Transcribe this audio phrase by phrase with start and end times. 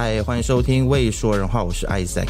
[0.00, 2.28] 嗨，欢迎收听《未说人话》，我是 Isaac。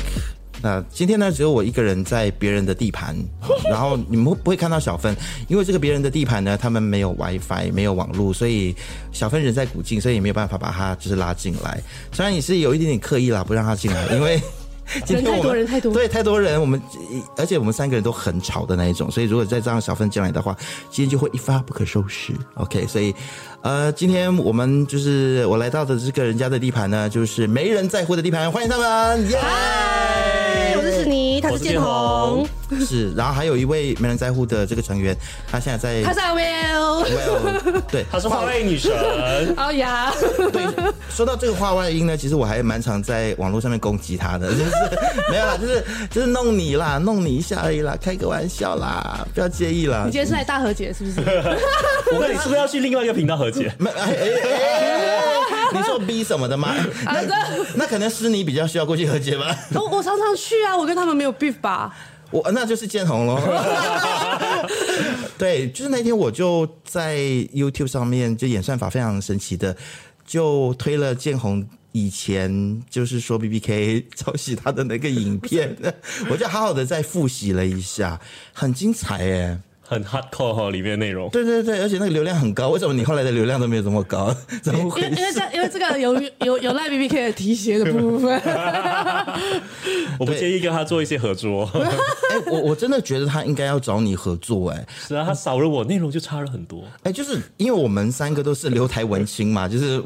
[0.62, 3.14] 那今天呢，只有我一个人在别人的地盘，
[3.68, 5.14] 然后你们会不会看到小芬，
[5.48, 8.74] 因为这个别人的地盘呢，他们没有 WiFi，没有网络，所以
[9.12, 11.78] 小芬人在古晋，所以也没有办法把他就是拉进来。
[12.10, 14.40] 虽然也是有一点点刻意啦，不让他进来，因为。
[15.06, 16.60] 人太多，人太多，对，太多人。
[16.60, 16.80] 我们
[17.36, 20.56] 而且我们三个人都很吵的那一种，所以如果再这样小芬进来的话，
[20.90, 22.32] 今天就会一发不可收拾。
[22.54, 23.14] OK，所以
[23.60, 29.28] 呃，今天我们就是我来到的这个人家的地盘呢，就是没人在乎的地盘，欢迎他们。
[29.40, 31.04] 嗨，我是史
[31.40, 32.46] 尼，他是建宏。
[32.86, 35.16] 是，然后还有一位没人在乎的这个成员，
[35.50, 36.02] 他现在在。
[36.02, 38.92] 他是 Will，Will，对，他是话外音女神。
[39.56, 40.12] 哦呀，
[40.52, 40.62] 对，
[41.10, 44.70] 说到这个话外音呢，其实我还蛮常在网络上面攻击他的， 就是
[45.30, 50.02] 没有啦，就是就是弄你啦，弄你一下而已啦，开个玩笑啦，不要介意啦。
[50.04, 51.20] 你今天是来大和解是不是？
[52.14, 53.72] 我跟你是不是要去另外一个频道和解？
[53.78, 55.24] 没，哎哎
[55.70, 56.74] 你说 B 什么的吗？
[57.04, 57.22] 那
[57.74, 59.54] 那可能是你比较需要过去和解吧。
[59.74, 61.96] 我我常常去啊，我跟他们没有 beef 吧。
[62.30, 63.40] 我那就是建宏喽，
[65.38, 69.74] 对，就是那天我就在 YouTube 上面就演算法非常神奇的，
[70.26, 75.74] 就推了建宏以前就是说 BBK 抄袭他的那个影片，
[76.28, 78.20] 我就好好的再复习了一下，
[78.52, 79.58] 很精彩耶。
[79.88, 81.30] 很 hardcore 哈，里面的内容。
[81.30, 82.68] 对对对，而且那个流量很高。
[82.68, 84.34] 为什么你后来的流量都没有这么高？
[84.62, 85.08] 怎么回事？
[85.08, 88.38] 因为因为这因为这个有有有赖 BBK 的提携的部分。
[90.20, 91.64] 我不介意跟他做一些合作。
[91.72, 94.68] 哎，我我真的觉得他应该要找你合作。
[94.70, 96.84] 哎，是啊，他少了我内容就差了很多。
[97.04, 100.02] 哎，就是因为我们三个都是留台文青嘛，就是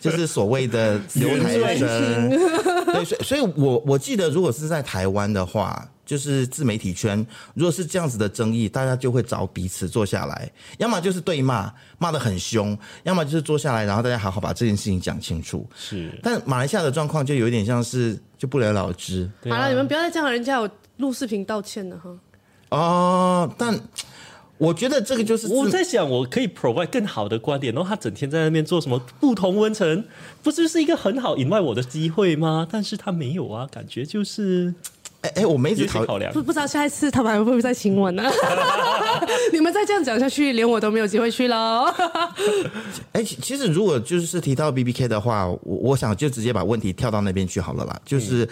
[0.00, 2.30] 就是所谓的留台生。
[2.86, 5.86] 对，所以所以我我记得，如果是在台湾的话。
[6.10, 15.64] 就是自媒体圈，如果是这样子的争议，大家就会找彼此坐下来，要么就是对骂，骂得很凶，要么就是坐下来，然后大家好好把这件事情讲清楚。
[15.76, 19.30] 是，但马来西亚的状况就有一点像是就不了了之。
[19.44, 22.10] 好了，你们不要再这样，人家有录视频道歉了哈。
[22.70, 23.78] 哦，但
[24.58, 30.04] 我觉得这个就是我在想，我可以 provide 更好的观点，然后他整天在那边做什么不同温层，
[30.42, 32.66] 不就是一个很好引外我的机会吗？
[32.68, 34.74] 但是他没有啊，感觉就是。
[35.22, 38.24] 哎哎，我们一直考量，不不知道下一次他们还会不会再请我呢？
[39.52, 41.84] 你们再这样讲下去，连我都没有机会去喽。
[43.12, 48.00] 哎，其实如果就是提到 BBK 的话，我我想就直接把问题跳到那边去好了啦。
[48.02, 48.48] 就是，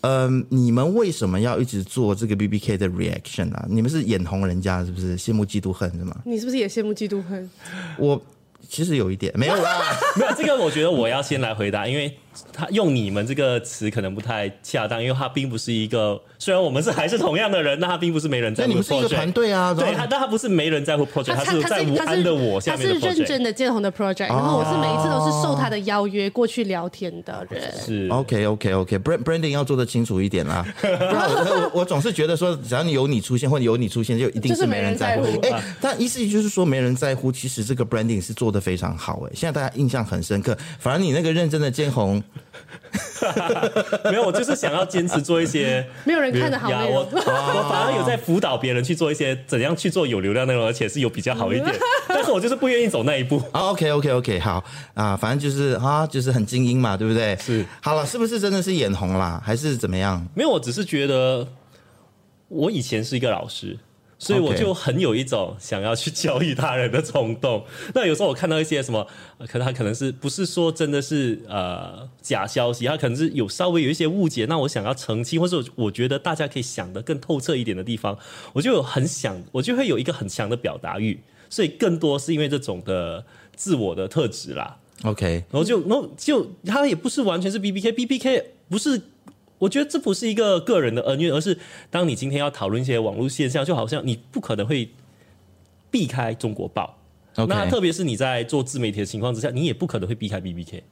[0.00, 3.64] 嗯、呃，你们为什么要一直做这个 BBK 的 reaction 啊？
[3.68, 5.16] 你们是眼红人家是不是？
[5.16, 6.16] 羡慕嫉妒恨是吗？
[6.24, 7.48] 你是不是也羡慕嫉妒恨？
[7.96, 8.20] 我
[8.68, 9.82] 其实有一点没有啦，
[10.18, 12.12] 没有这个，我觉得我要先来回答，因为。
[12.52, 16.20] 他用“你们”这个词可能不太恰当，因为他并不是一个。
[16.38, 18.68] 虽然我们是还是同样的人，但他并不是没人在乎。
[18.68, 23.00] 那你们是一个团队啊，对，他但他不是没人在乎 project，他，是在无安的我下面的 project。
[23.00, 27.72] 他是认真的建宏的 project，然后我是每一次都是受他的邀约过去聊天的人。
[27.76, 30.64] 是 OK OK OK，brand branding 要做的清楚一点啦。
[30.80, 35.24] 不然我我总是觉得说，只要你有你出现，或者有你出现，就一定是没人在乎。
[35.42, 39.20] 哎、欸，但意思就是说没人在乎，其实这个 branding 是做的非常好。
[39.26, 42.22] 哎，现在大家印象很深刻，反而你那个认真的建宏。
[44.04, 46.94] 没有，我就是想要坚持做一些 没有人看的好内容。
[46.94, 51.74] 我 我反而有在辅导别人去做一些怎样去做有流量内容，而且是有比较好一点。
[52.08, 53.42] 但是我就是不愿意走那一步。
[53.52, 57.36] OK OK OK，好啊，反正就是啊，就是很精英嘛，对不对？
[57.36, 57.64] 是。
[57.82, 60.26] 好了，是不是真的是眼红啦，还是怎么样？
[60.34, 61.46] 没有，我只是觉得
[62.48, 63.78] 我以前是一个老师。
[64.18, 67.64] 所以我就很有一种想要去教育他人的冲动。
[67.94, 69.06] 那有时候我看到一些什么，
[69.46, 74.44] 可能他可能是不是说真的是呃假消息，他可能是有稍微有一些误解。
[74.46, 78.18] 那我想要澄清，或者我觉得大家可以想得更透彻一点的地方，
[78.52, 81.20] 我就有很想，我就会有一个很强的表达欲。
[81.48, 83.24] 所以更多是因为这种的
[83.54, 84.78] 自我的特质啦。
[85.04, 89.00] OK，然后就然后就他也不是完全是 BBK，BBK 不是。
[89.58, 91.58] 我觉得这不是一个个人的恩怨，而是
[91.90, 94.90] 当你今天要讨论一些网络现象，就好像你不可能会
[95.90, 96.96] 避开中国报。
[97.46, 100.82] 那特别是你在做自媒体的情况之下，你也不可能会避开 BBK，因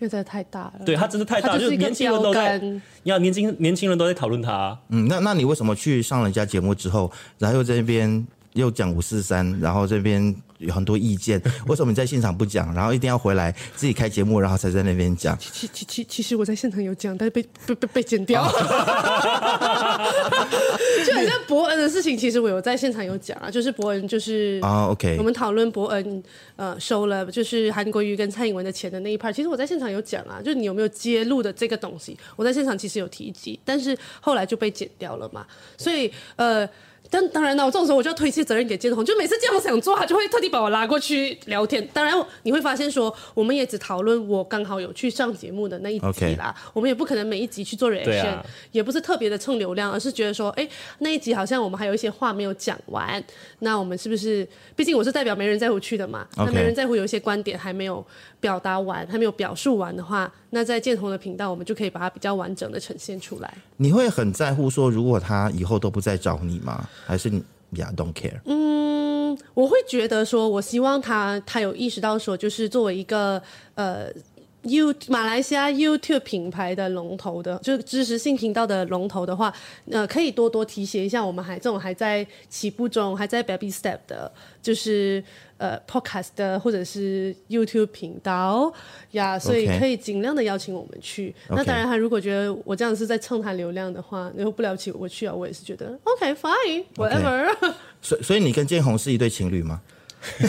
[0.00, 0.80] 为真的太大了。
[0.86, 4.78] 对，它真的太大，就是年轻人都在，你要年轻年轻人都在讨论他。
[4.90, 8.24] 嗯，那那你为什么去上人家节目之后，然后又在那边
[8.54, 10.34] 又讲五四三，然后这边？
[10.60, 15.34] 有很多意见， 为什么你在现场不讲，然后一定要回来自己开节目，然后才在那边讲？
[15.38, 18.44] 其其其其实我在现场有讲，但是被被被被剪掉。
[21.06, 26.22] 就好像伯恩的事情，其实我有在现场有讲啊，就是伯恩就是啊，OK，我们讨论伯恩
[26.56, 35.46] 呃收了就是韩国瑜跟蔡英文的钱的那一 part，其实我在现场有讲啊，就是你有没有揭露的这个东西，我在现场其实有提及，但是后来就被剪掉了嘛，
[35.78, 36.68] 所以呃。
[37.10, 41.84] 但当然了，我这种时候我就要推卸责任给建宏，就每次建宏想做，他就会特地把我拉过去聊天。
[41.92, 42.14] 当然，
[42.44, 46.54] 你会发现说，我们也只讨论我刚好有去上节目的那一集啦。
[46.72, 50.66] 我们也不可能每一集去做 reaction，、啊、也不是特别的蹭流量，而是觉得说，哎，
[51.00, 53.22] 那一集好像我们还有一些话没有讲完。
[53.58, 54.46] 那我们是不是？
[54.76, 56.26] 毕竟我是代表没人在乎去的嘛。
[56.36, 58.04] 那没人在乎有一些观点还没有
[58.38, 63.52] 表达完，还没有表述完的话，那在建宏的频道，我们就可以把它比较完整的呈现出来。
[63.78, 66.88] 你会很在乎说，如果他以后都不再找你吗？
[67.06, 67.38] 还是你
[67.76, 68.40] 呀、yeah,，don't care。
[68.44, 73.42] 嗯，我会觉得说，我希望他他有意识到说，就是作为一个
[73.74, 74.10] 呃
[74.62, 79.52] ，You 马来西亚 YouTube 品牌的龙头的，就是知识性频道的龙头的话，
[79.90, 84.30] 呃，可以多多提携一下我们还这种还在起步中、还在 baby step 的，
[84.62, 85.22] 就是。
[85.60, 88.72] 呃，podcast 的或者是 YouTube 频道
[89.10, 91.34] 呀，所以可以尽量的邀请我们去。
[91.50, 91.56] Okay.
[91.56, 97.54] 那当然，他如果觉得我这样是在蹭他流量的话，然后不了解我去啊，我也是觉得 OK fine whatever。
[98.00, 99.82] 所以，所以你跟建宏是一对情侣吗？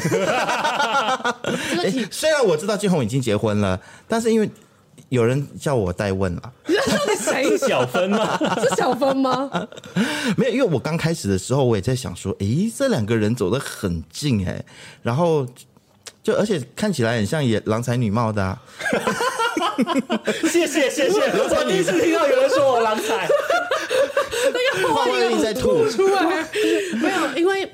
[1.84, 4.50] 欸，虽然我知道建宏已经结婚了，但是因为。
[5.10, 7.58] 有人叫我代问了，你是谁？
[7.58, 8.40] 小芬吗？
[8.62, 9.50] 是小芬吗？
[10.38, 14.64] 没有，因为我刚开始的时候，我也在想说，诶，这两个人走得很近，哎，
[15.02, 15.46] 然后
[16.24, 18.62] 就而且看起来很像也郎才女貌的，啊。
[20.50, 23.28] 谢谢谢谢，我第一次听到有人说我郎才，
[24.54, 26.48] 那个话题在吐出来，
[27.02, 27.70] 没有，因为。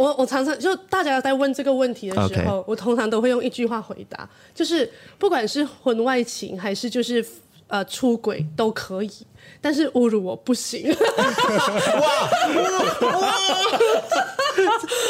[0.00, 7.22] 我我常常就大家在问这个问题的时候.我通常都会用一句话回答，就是不管是婚外情还是就是
[7.66, 9.10] 呃出轨都可以，
[9.60, 10.88] 但是侮辱我不行。
[10.88, 10.96] 哇，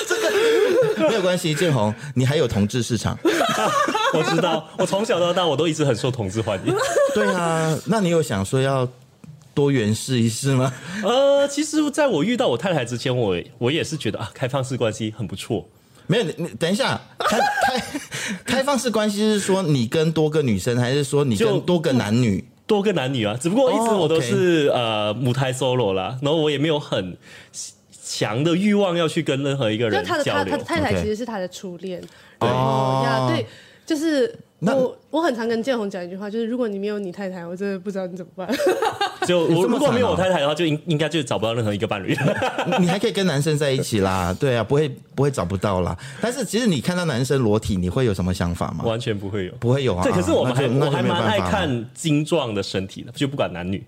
[0.08, 3.16] 这个没有关系，建宏，你还有同志市场。
[4.12, 6.74] 我知道，我从小到大我都一直很受同志欢迎。
[7.14, 8.88] 对啊，那你有想说要？
[9.54, 10.72] 多元试一试吗？
[11.02, 15.68] 呃，其实在我遇到我太太之前，我我也是觉得啊，开放式关系很不错。
[16.06, 17.82] 没有，你等一下，开开
[18.44, 22.44] 开放式关系是说你跟多个女生，还是说你跟多个男女？
[22.66, 24.76] 多个男女啊，只不过一直我都是、oh.
[24.76, 27.16] 呃母胎 solo 啦，然后我也没有很
[28.04, 30.24] 强的欲望要去跟任何一个人交流。
[30.24, 32.00] 他的他他太太其实是他的初恋，
[32.38, 33.46] 对呀，对，
[33.84, 34.32] 就是。
[34.60, 38.48] 我我很常跟建宏讲一句话，就是如果你没有你太太，我真的不知道你怎么办。
[39.26, 42.16] 就我如果没有我太太的话，就应应该就找不到任何一个伴侣。
[42.78, 45.96] 你还可以跟男生在一起啦，对啊，不会不会找不到啦。
[46.20, 48.84] 但是其实你看到男生裸体，你会有什么想法吗？
[48.84, 50.02] 完全不会有，不会有啊。
[50.02, 53.82] 对，可是我们还我还蛮爱看精壮的身体的，就不管男女。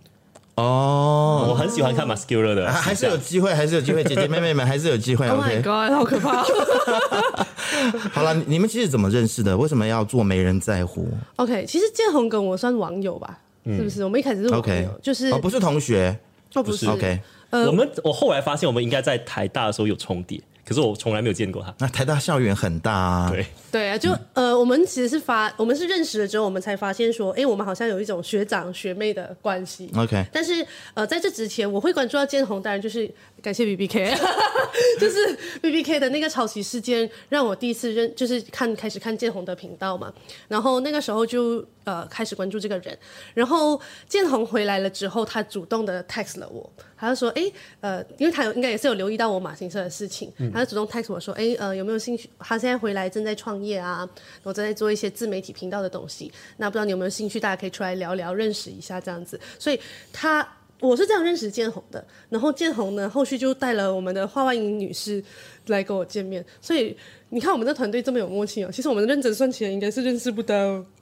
[0.54, 5.26] 哦，我很喜欢看 muscular 的，还是有机会，还是有机会，姐姐妹妹们 还是有机会。
[5.28, 6.44] Oh my god，好可怕！
[8.12, 9.56] 好了，你们其实怎么认识的？
[9.56, 14.04] 为什么要做没人在乎？OK，其实建宏跟我算网友吧，嗯、是不是？
[14.04, 16.19] 我们一开始是网友.就是哦，不是同学，
[16.55, 16.87] 哦，不是。
[16.87, 17.19] OK，
[17.50, 20.38] 呃，我们我后来发现，我们应该在台大的时候有重叠。
[20.72, 21.74] 可是我从来没有见过他。
[21.78, 23.30] 那台大校园很大啊。
[23.30, 29.90] 对对啊，就、嗯、呃，我们其实是发，我们是认识了之后，我们才发现说，哎，我们好像有一种学长学妹的关系。
[29.94, 30.24] OK。
[30.32, 33.10] 但是呃，在这之前，我会关注到建宏，当然就是
[33.43, 34.17] 感谢 BBK，
[35.00, 40.12] 就是 BBK 的那个抄袭事件，让我第一次认，就是看开始看建宏的频道嘛。
[40.49, 42.97] 然后那个时候就呃开始关注这个人。
[43.35, 46.73] 然后建宏回来了之后，他主动的 text 了我。
[46.97, 47.50] 他就说：“哎，
[47.81, 52.31] 呃，因为他有应该也是有留意到我马新社的事情，嗯、他就主动 text 我说：‘哎，呃，有没有兴趣？
[52.39, 54.09] 他现在回来正在创业啊，
[54.44, 56.31] 我正在做一些自媒体频道的东西。
[56.58, 57.41] 那不知道你有没有兴趣？
[57.41, 59.81] 大家可以出来聊聊，认识一下这样子。’所以
[60.13, 60.49] 他
[60.82, 62.05] 我是这样认识建宏的。
[62.29, 65.22] 然后建宏呢，后续就带了我们的华万英女士
[65.67, 66.44] 来跟我见面。
[66.60, 66.96] 所以
[67.31, 68.70] 你看，我们的团队这么有默契哦。
[68.72, 70.55] 其实我们认真算起来，应该是认识不到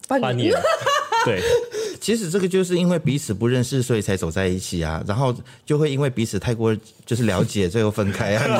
[0.06, 0.22] 半年。
[0.22, 0.54] 半年
[1.24, 1.40] 对。”
[2.00, 5.04] 其实这个就是因为彼此不认识，所以才走在一起啊。
[5.06, 5.34] 然后
[5.66, 8.46] 就会因为彼此太过就是了解， 最后分开啊。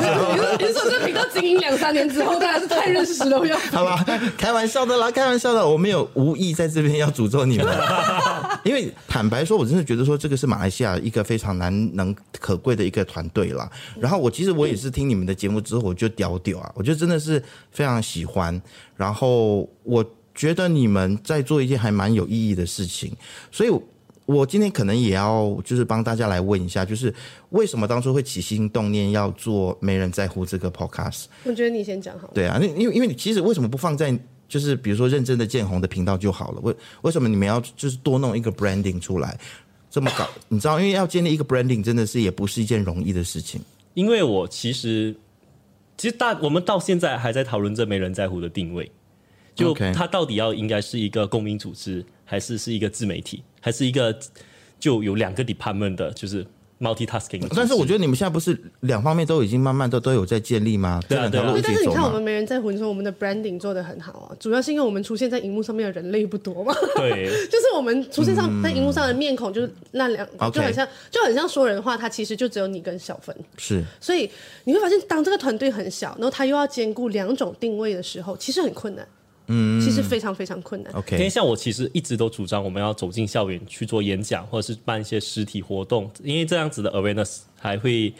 [0.59, 4.05] 你说，你说这频道经营两三年之后，大家是太认识了，要好吧？
[4.37, 7.65] 开玩笑的啦，开玩笑的，我没有无意在这边要诅咒你们。
[8.63, 13.69] 因为坦白说，我真的觉得说这个是马来西亚一个非常难能可贵的一个团队啦。
[13.99, 17.41] 然后我其实我也是听你们的节目之后，我就屌屌啊，我觉得真的是
[17.71, 18.61] 非常喜欢。
[18.95, 20.05] 然后我。
[20.33, 23.11] 觉得你们在做一件还蛮有意义的事情，
[23.51, 23.69] 所以，
[24.25, 27.13] 我今天可能也要就是帮大家来问一下，就是
[27.49, 31.25] 为什么当初会起心动念要做没人在乎这个 podcast？
[31.43, 32.33] 我觉得你先讲好了。
[32.33, 34.17] 对啊，那因为因为你其实为什么不放在
[34.51, 36.59] 就是比如说认真的建红的频道就好了？
[36.59, 39.39] 为为什么你们要就是多弄一个 branding 出来
[39.89, 40.29] 这么搞？
[40.49, 43.61] 你知道，因为要建立一个 branding 真的是也不是一件容易的事情。
[43.93, 45.15] 因为我其实
[45.95, 48.91] 其实大我们到现在还在讨论这没人在乎的定位。
[49.53, 54.17] 就它到底要应该是一个公民组织，还是是一个自媒体，还是一个
[54.79, 56.45] 就有两个 department 的，就是
[56.81, 57.45] multitasking。
[57.55, 60.99] 但是我觉得你们现在不是两方面都已经慢慢都都有在建立吗？
[61.07, 61.53] 对啊，对啊。
[61.63, 66.73] 但是你看我们没人在乎，你说我们的 branding 做的很好啊，主要是因为我们出现在荧幕上面的人类不多嘛。
[66.95, 73.35] 对， 就是我们出现上在荧幕上的面孔就是那两，嗯、就很像就很像说人话，他其实就只有你跟小芬。
[73.57, 74.29] 是，所以
[74.63, 79.07] 你会发现，当这个团队很小，然后他又要兼顾两种定位的时候，其实很困难。
[79.51, 80.91] 嗯，其实非常非常困难。
[80.93, 88.13] OK，因为像我其实一直都主张我们要走进校园去做演讲，或者是办一些实体活动，因为这样子的 awareness 还会。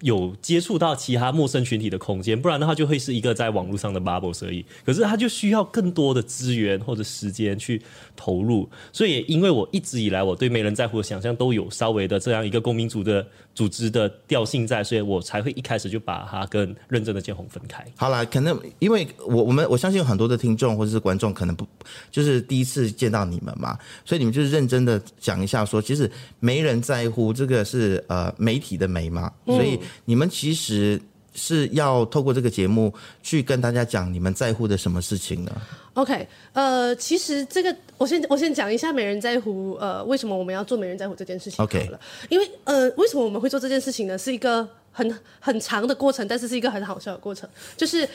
[0.00, 4.64] 有接触到其他陌生群体的空间，不然的话就会是一个在网络上的 bubble 而已。
[4.84, 7.80] 可是他就需要更多的资源或者时间去
[8.14, 8.68] 投入。
[8.92, 17.82] 所以，因为我一直以来我对没人在乎的想象都有稍微的这样一个公民组的组织的调性在，所以我才会一开始就把它跟认真的建红分开。
[17.96, 21.66] 好啦，可能因为我我们我相信有很多的听众或者是观众可能不
[22.10, 26.10] 就是第一次见到你们嘛，所以你们就是认真的讲一下说，其实
[26.40, 29.78] 没人在乎这个是呃媒体的媒嘛，所以。
[30.04, 31.00] 你们其实
[31.34, 35.52] 是要透过这个节目去跟大家讲你们在乎的什么事情呢
[35.94, 41.90] ？OK，呃，其实这个我先我先讲一下没人在乎，呃，为什么我们要做没人在乎这件事情？OK，
[42.28, 44.18] 因为呃，为什么我们会做这件事情呢？
[44.18, 44.68] 是一个。
[44.94, 47.50] 很很长的过程，但是是一个很好笑的过程。
[47.76, 48.08] 就是，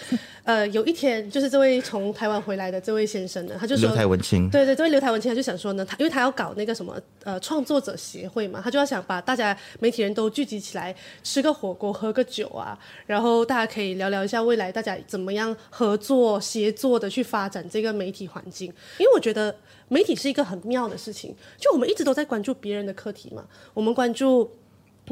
[0.44, 18.74] 呃，有一天，就是这位从台湾回来的这位先生呢，他就说，刘台文清，对对，这位刘台文清，他就想说呢，他因为他要搞那个什么呃创作者协会嘛，他就要想把大家媒体人都聚集起来，吃个火锅，喝个酒啊，然后大家可以聊聊一下未来大家怎么样合作协作的去发展这个媒体环境。
[18.98, 19.54] 因为我觉得
[19.90, 23.44] 媒体是一个很妙的事情，就我们一直都在关注别人的课题嘛，
[23.74, 24.50] 我们关注。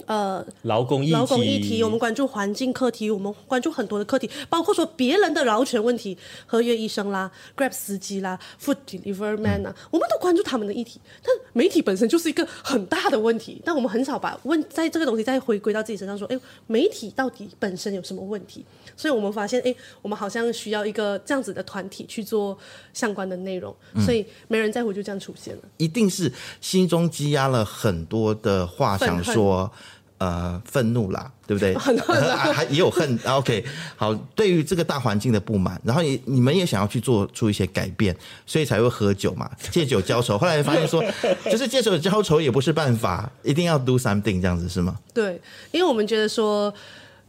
[0.05, 11.01] 呃，劳工议题，劳工议题，我们关注环境课题，我们关注很多的课题，包括说别人的劳权问题，合约医生啦，Grab 司机啦，Food Delivery Man 啊，我们都关注他们的议题。
[11.23, 18.63] 但媒体本身就是一个很大的问题，但我们很少把问在这个东西再回归到自己身上，说，哎，媒体到底本身有什么问题？
[18.95, 22.57] 所以我们发现，哎，我们好像需要一个这样子的团体去做
[22.93, 23.75] 相关的内容，
[24.05, 25.61] 所以没人在乎就这样出现了。
[25.77, 29.71] 一定是心中积压了很多的话想说。
[30.19, 31.75] 呃，愤怒啦，对不对？
[31.77, 33.19] 还也有恨。
[33.23, 33.63] OK，
[33.95, 40.35] 好，对于这个大环境的不满，然后也你们也想要去做出一些改变，所以才会喝酒嘛，借酒浇愁。
[40.35, 41.03] 后来发现说，
[41.51, 44.97] 就是借酒浇愁也不是办法，一定要 do something 这样子是吗？
[45.13, 45.39] 对，
[45.71, 46.73] 因为我们觉得说，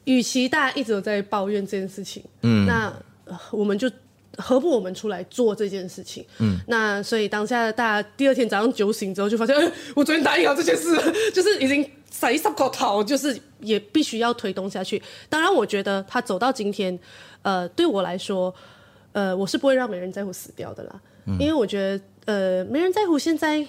[0.05, 2.91] 与其大家一直都在抱怨这件事情，嗯，那
[3.51, 3.91] 我们就
[4.39, 6.25] 何不我们出来做这件事情？
[6.39, 10.97] 嗯，那所以当下大家第二天早上酒醒之后，就发现，哎，我昨天答应好这件事，
[11.35, 11.87] 就是已经。
[12.11, 15.01] 塞一个头，就是也必须要推动下去。
[15.29, 16.99] 当然，我觉得他走到今天，
[17.43, 18.55] 呃，对我来说，
[19.13, 21.01] 呃，我是不会让没人在乎死掉的啦。
[21.27, 23.67] 嗯、因为我觉得，呃，没人在乎现在，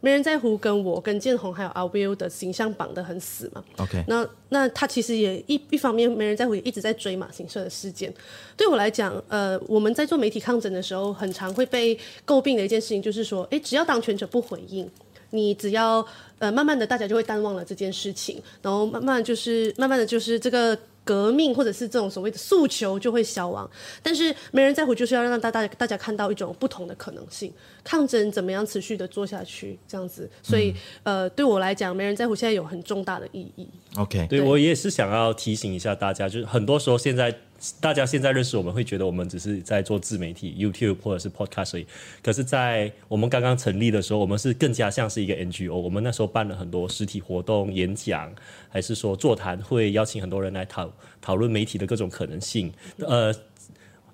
[0.00, 3.62] 没人在乎跟我跟建宏还有阿 Will 的形象绑得很死嘛。
[3.76, 8.12] OK，那那他其实也一一方面没人在乎，也一直在追马行社的事件。
[8.56, 11.96] 对我来讲，呃，我们在做媒体抗争的时候，很常会被
[12.26, 14.90] 诟病的一件事情就是说，哎，只要当权者不回应。
[15.32, 16.06] 你只要
[16.38, 23.68] 呃，慢慢的大家就会淡忘了这件事情，然后慢慢就是慢慢的就是这个革命或者是这种所谓的诉求就会消亡。
[24.02, 30.28] 但是没人在乎，就是要让大大大家看到一种不同的可能性，抗争怎么样持续的做下去，这样子。
[30.42, 30.72] 所以、
[31.04, 33.66] 嗯、呃，对我来讲，没人在乎现在有很重大的意义。
[33.96, 37.34] OK，对，对我也是想要提醒一下大家，就是很多时候现在。
[37.80, 41.86] 大家现在认识我们会觉得我们只是在做自媒体，YouTube 或者是 Podcast 而已。
[42.22, 45.74] 可是，在我们刚刚成立的时候，我们是更加像是一个 NGO。
[45.74, 48.32] 我们那时候办了很多实体活动、演讲，
[48.68, 52.72] 还是说座谈会，邀请很多人来讨讨论媒体的各种可能性。
[52.98, 53.32] 呃，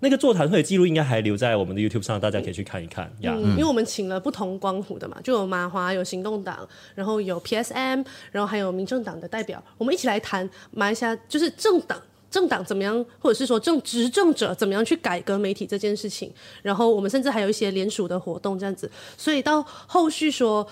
[0.00, 3.10] 那个座谈会的记录应该还留在我们的 YouTube 上，大家可以去看一看。
[3.20, 11.98] 呀、嗯，因为我们请了不同光谱的嘛，就有马华、有行动党，然后有 PSM，然后还有民政党的代表，我们一起来谈马来西亚就是政党。
[12.30, 16.32] 政党怎么样，或者是说政执政者怎么样去改革媒体这件事情，
[16.62, 20.66] 然后我们甚至还有一些联署的活动这样子，所以到后续说。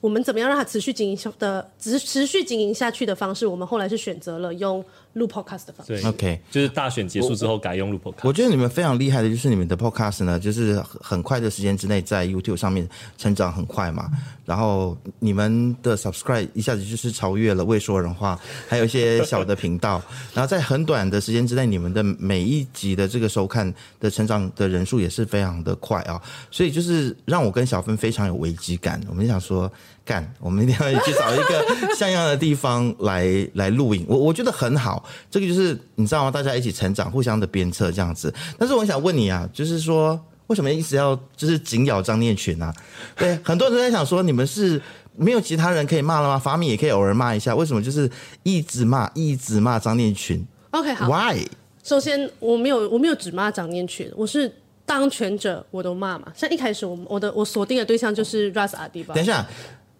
[0.00, 3.46] 我们怎么样让它持续经营的持持续经营下去的方式？
[3.46, 6.06] 我们后来是选择了用录 podcast 的方式。
[6.06, 8.26] OK，就是大选结束之后改用录 podcast。
[8.26, 12.88] 我觉得你们非常厉害的就是你们的 podcast 呢，就是很快的时间之内在 YouTube 上面
[13.18, 14.10] 成长很快嘛。
[14.46, 20.02] 然后你们的 subscribe 一下子就是超越了未说人话，还有一些小的频道。
[20.34, 26.20] 然后在很短的时间之内，你们的每一集的这个收看的成长的人数也是非常的快啊。
[26.50, 28.98] 所以就是让我跟小芬非常有危机感。
[29.06, 29.70] 我们想说。
[30.10, 34.04] 干， 我们一定要去找一个像样的地方来来录影。
[34.08, 36.30] 我我觉得很好，这个就是你知道吗？
[36.32, 38.34] 大家一起成长，互相的鞭策这样子。
[38.58, 42.74] 但是我想问你啊，就是说为什么一直要就是紧咬张念群啊？
[43.16, 44.82] 对，很多人都在想说你们是
[45.14, 46.36] 没有其他人可以骂了吗？
[46.36, 48.10] 法米也可以偶尔骂一下，为什么就是
[48.42, 51.46] 一直骂一直骂张念群？OK，好，Why？
[51.84, 54.52] 首先我没有我没有只骂张念群，我是
[54.84, 56.32] 当权者我都骂嘛。
[56.36, 59.14] 像一开始我我的我锁定的对象就是 Ras Adiba。
[59.14, 59.46] 等一下，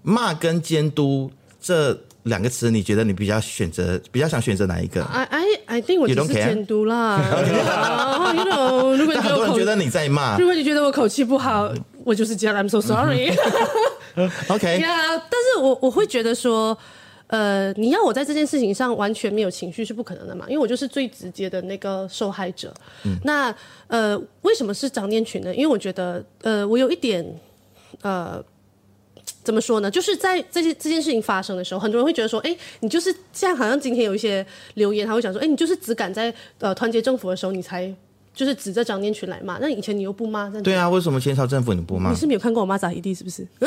[0.03, 1.31] 骂跟监督
[1.61, 7.21] 这两个词，你觉得你比较选择比较想选择哪一个？I I I think 我只是监督啦。
[8.31, 11.73] You know，如果你很多人觉得你在骂，如果你觉得我口气不好，
[12.05, 12.57] 我就是这样。
[12.57, 13.31] I'm so sorry。
[14.49, 16.77] OK，呀、yeah，但是我我会觉得说，
[17.29, 22.73] 呃，你要我在这件事情上完全没有情绪是不可能的嘛，因为我就是最直接的那个受害者。
[23.05, 23.55] 嗯、那
[23.89, 25.55] 呃，为什么是张念群呢？
[25.55, 27.25] 因为我觉得，呃，我有一点，
[28.03, 28.43] 呃，
[29.43, 29.91] 怎么说呢？
[29.91, 34.45] 就是在这些这件事情发生的时候，很多人会觉得说，哎，你就是像，好像今天有一些
[34.75, 37.95] 留言，他会想说，哎，你就是只敢在呃团结政府的时候，你才。
[38.33, 42.11] 就是指着张念群来骂，那以前你又不骂，对啊，为什么前朝政府你不骂？
[42.11, 43.47] 你是没有看过我骂咋一地是不是？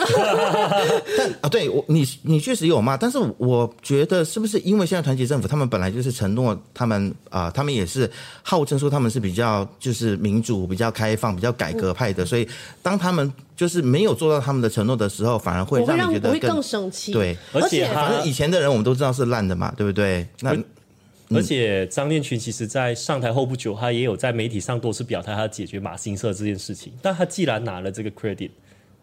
[1.17, 8.10] 但啊，对我你你确实有骂，但是我觉得是不是因为现在团结政府他们本来就是承诺他们啊、呃，他们也是
[8.41, 12.48] 号称说他们是比较就是民主、比较开放、比较改革派的，嗯、所以
[12.82, 17.12] 当他们就是没有做到他们的承诺的时候，反而会让你觉得更，更生气。
[17.12, 20.25] 对，而且反正以前的人我们都知道是烂的嘛，对不对？
[20.39, 20.58] 那。
[21.36, 26.94] 而且张念群其实，在上台后不久，他也有在媒体上多次表态，他解决马新社这件事情。
[27.02, 28.52] 但他既然拿了这个 credit，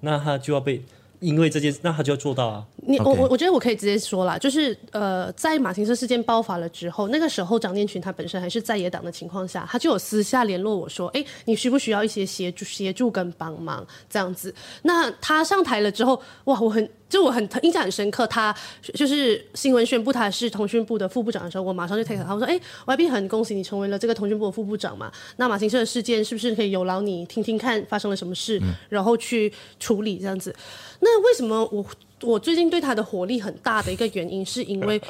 [0.01, 0.83] 那他就要被。
[1.21, 2.65] 因为这件事，那他就要做到啊！
[2.77, 14.55] 你我我我觉得我可以直接说啦，就是呃，在马新社事件爆发了之后，那个时候张念群他本身还是在野党的情况下，他就有私下联络我说：“哎，你需不需要一些协助、协助跟帮忙？”这样子。
[14.81, 18.27] 那他上台了之后，哇，我很就我很印象很深刻。
[18.27, 18.55] 他
[18.95, 25.13] 就是新闻宣布他是通讯部的副部长的时候，我马上就 take 他，我说：“哎，YB 很恭喜你成为了这个通讯部的副部长嘛。
[25.37, 30.55] 那马新社的事件是不是可以有劳你听听看发生了什么事，嗯、然后去处理这样子？”
[31.01, 31.85] 那为什么我
[32.23, 35.01] 我最近对他的火力很大的一个原因，是因为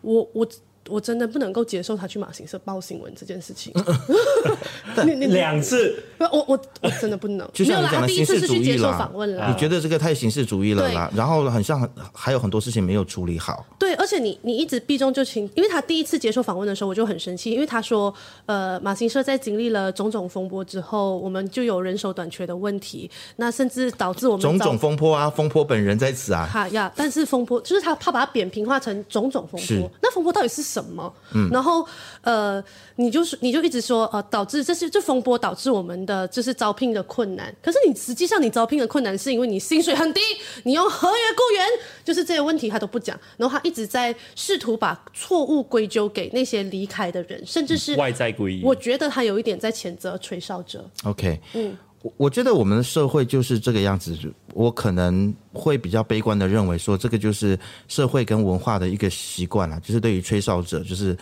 [0.00, 0.48] 我我。
[0.88, 3.72] 我真的不能够接受他去马行社报新闻这件事情。
[5.28, 7.48] 两次，我我我真的不能。
[7.52, 9.10] 就像你讲的形式主义啦，
[9.48, 11.10] 你觉得这个太形式主义了啦？
[11.14, 13.64] 然后很像还有很多事情没有处理好。
[13.78, 18.12] 对，而且你你一直避重就轻，因为他第一次接受访问的时候，我就很生气，因为他说，
[18.46, 26.48] 呃，马行社在经历了种种风波之后，我们就有人手短缺的问题，那甚至导致我们种种风波啊，风波本人在此啊。
[26.52, 30.77] 哈呀，但是风波就是他怕把它扁平化成种种风波，那风波到底是什么？
[30.78, 31.12] 什么？
[31.34, 31.86] 嗯，然后
[32.20, 32.62] 呃，
[32.96, 37.54] 你就是你就一直说呃，导致这是这风波导致我们的就是招聘的困难。
[37.60, 40.20] 可是你实际上你招聘的困难是因为你薪水很低，
[40.62, 41.66] 你用合约雇员，
[42.04, 43.18] 就是这些问题他都不讲。
[43.36, 48.62] 然后他一直在试图把错误归咎给那些离开的人，甚至是外在归因。
[48.62, 50.88] 我觉得他有一点在谴责吹哨者。
[51.04, 51.76] OK，嗯。
[52.02, 54.16] 我我觉得我们的社会就是这个样子，
[54.54, 57.58] 我可能会比较悲观的认为说，这个就是
[57.88, 61.16] 社会跟文化的一个习惯了，就是对于吹哨者就是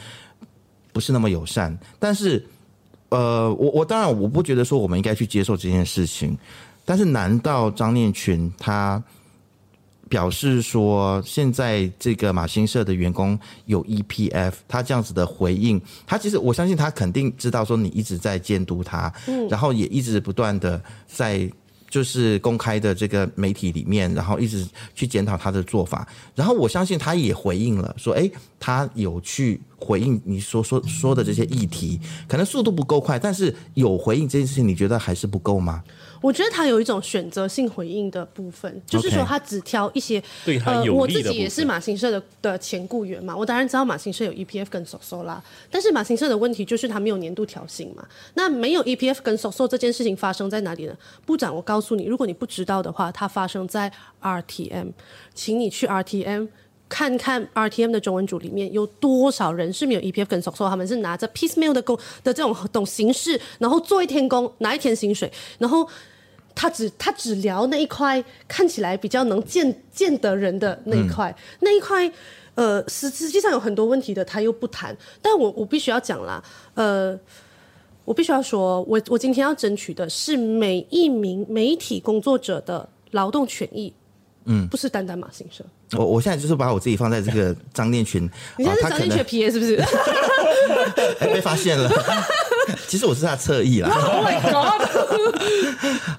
[0.92, 1.76] 不是那么友善。
[1.98, 2.44] 但是，
[3.08, 6.36] 呃，我我当然我不觉得说我们应该去接受这件事情，
[6.84, 9.02] 但是难道张念群他？
[10.08, 21.50] 表示说，现在这个马新社的员工有 EPF，他这样子的回应，他其实我相信他肯定知道说你一直在监督他，嗯，然后也一直不断的在
[21.88, 35.82] 就是公开的这个媒体里面，然后一直去检讨他的做法，然后我相信他也回应了说，诶，他有去回应你所说说说的这些议题，可能速度不够快，但是有回应这件事情，你觉得还是不够吗？
[36.20, 40.24] 我觉得他有一种选择性回应的部分，就是说他只挑一些 Okay.
[40.44, 40.96] 对他有利的部分。
[40.96, 45.42] 呃，我自己也是马新社的的前雇员嘛，我当然知道马新社有 EPF 跟 SOSO 啦。
[45.70, 48.06] 但是马新社的问题就是他没有年度调薪嘛。
[48.34, 50.96] 那没有 EPF 跟 SOSO 这件事情发生在哪里呢？
[51.24, 54.92] 部长，我告诉你，如果你不知道的话，它发生在 RTM，
[55.34, 56.48] 请你去 RTM
[56.88, 65.88] 看看 RTM 的中文组里面有多少人是没有 EPF 跟 SOSO，他们是拿着 piecemeal 的工的这种懂形式，然后做一天工拿一天薪水，然后。
[66.58, 72.10] 他只他只聊那一块看起来比较能见见得人的那一块，嗯、那一块，
[72.54, 74.96] 呃，实实际上有很多问题的，他又不谈。
[75.20, 77.14] 但我我必须要讲啦，呃，
[78.06, 83.92] 我必须要说，我我今天要争取的是每一名媒体工作者的劳动权益，
[84.46, 85.62] 嗯，不是单单马新社。
[85.92, 88.22] 我我现在就是把我自己放在这个张念群，
[88.58, 89.76] 你现在是张念群 PA 是不是？
[91.20, 91.90] 哎，被发现了。
[92.88, 93.88] 其实我是他侧翼啦。
[93.88, 94.36] Oh my!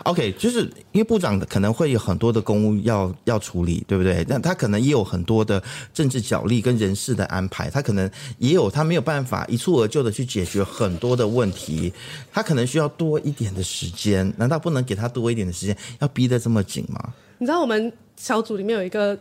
[0.03, 0.61] OK，就是
[0.93, 4.25] 因为部长可能会有很多的公务要要处理，对不对？
[4.27, 5.61] 但他可能也有很多的
[5.93, 11.91] 政治角力跟人事的安排，他可能也有他没有办法一蹴而就的去解决很多的问题，
[12.31, 14.33] 他可能需要多一点的时间。
[14.37, 15.75] 难道不能给他多一点的时间？
[15.99, 17.13] 要逼得这么紧吗？
[17.39, 19.17] 你知道我们小组里面有一个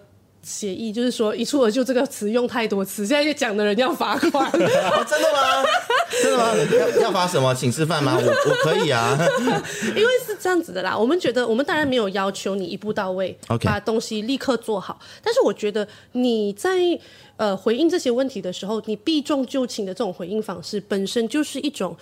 [0.46, 4.46] 协议，就是说“一蹴而就”这个词用太多次，现在讲的人要罚款。
[4.54, 5.68] 哦，真的吗？
[6.22, 6.54] 真的吗？
[6.78, 7.52] 要要罚什么？
[7.52, 8.16] 请吃饭吗？
[8.16, 9.18] 我我可以啊。
[9.96, 13.64] 因为是这样子的啦，我们觉得我们当然没有要求你一步到位，Okay.
[13.64, 15.00] 把东西立刻做好。
[15.20, 16.78] 但是我觉得你在
[17.36, 21.96] 呃回应这些问题的时候，你避重就轻的这种回应方式，本身就是一种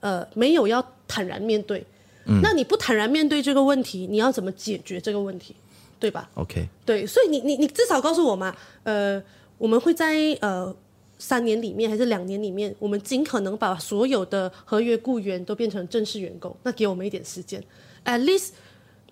[0.00, 1.84] 呃没有要坦然面对。
[2.24, 2.40] 嗯。
[2.42, 5.54] 那你不坦然面对这个问题，你要怎么解决这个问题？
[6.00, 6.68] 对吧？OK。
[6.84, 9.22] 对，所以你你你至少告诉我嘛，呃，
[9.58, 10.74] 我们会在呃。
[11.22, 16.56] 三年里面还是两年里面，我们尽可能把所有的合约雇员都变成正式员工。
[16.62, 17.62] 那给我们一点时间
[18.06, 18.52] ，at least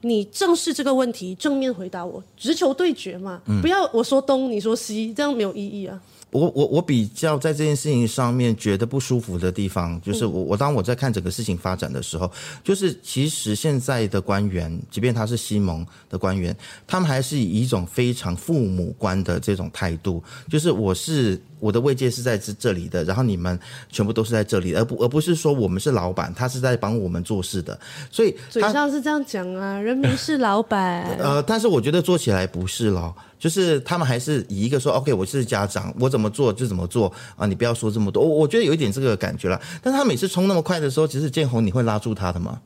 [0.01, 6.01] 你正视这个问题，正面回答我，直球对决嘛，嗯、不要我说东你说西，这样没有意义啊。
[6.31, 12.31] 我我我比较在这件事情上面觉得不舒服的地方，就是我我当我在看整个事情发展的时候，
[12.63, 21.41] 就是其实现在的官员，即便他是西蒙的官员，他们还是以一种非常父母官的这种态度，就是我是。
[21.61, 23.59] 我的位阶是在这这里的，然后你们
[23.91, 27.77] 全部都是在这里，而不而不是说我们是老板，他是在帮我们做事的，
[28.13, 31.03] 所以嘴上是这样讲啊，人民是老板。
[31.19, 39.61] 呃，但是我觉得做起来不是咯，就是他们还是以一个说，OK，我是家长，我怎么做就怎么做啊，你不要说这么多，我我觉得有一点这个感觉了。
[39.83, 42.61] 但他每次冲那么快的时候，其实建宏你会拉住他的吗？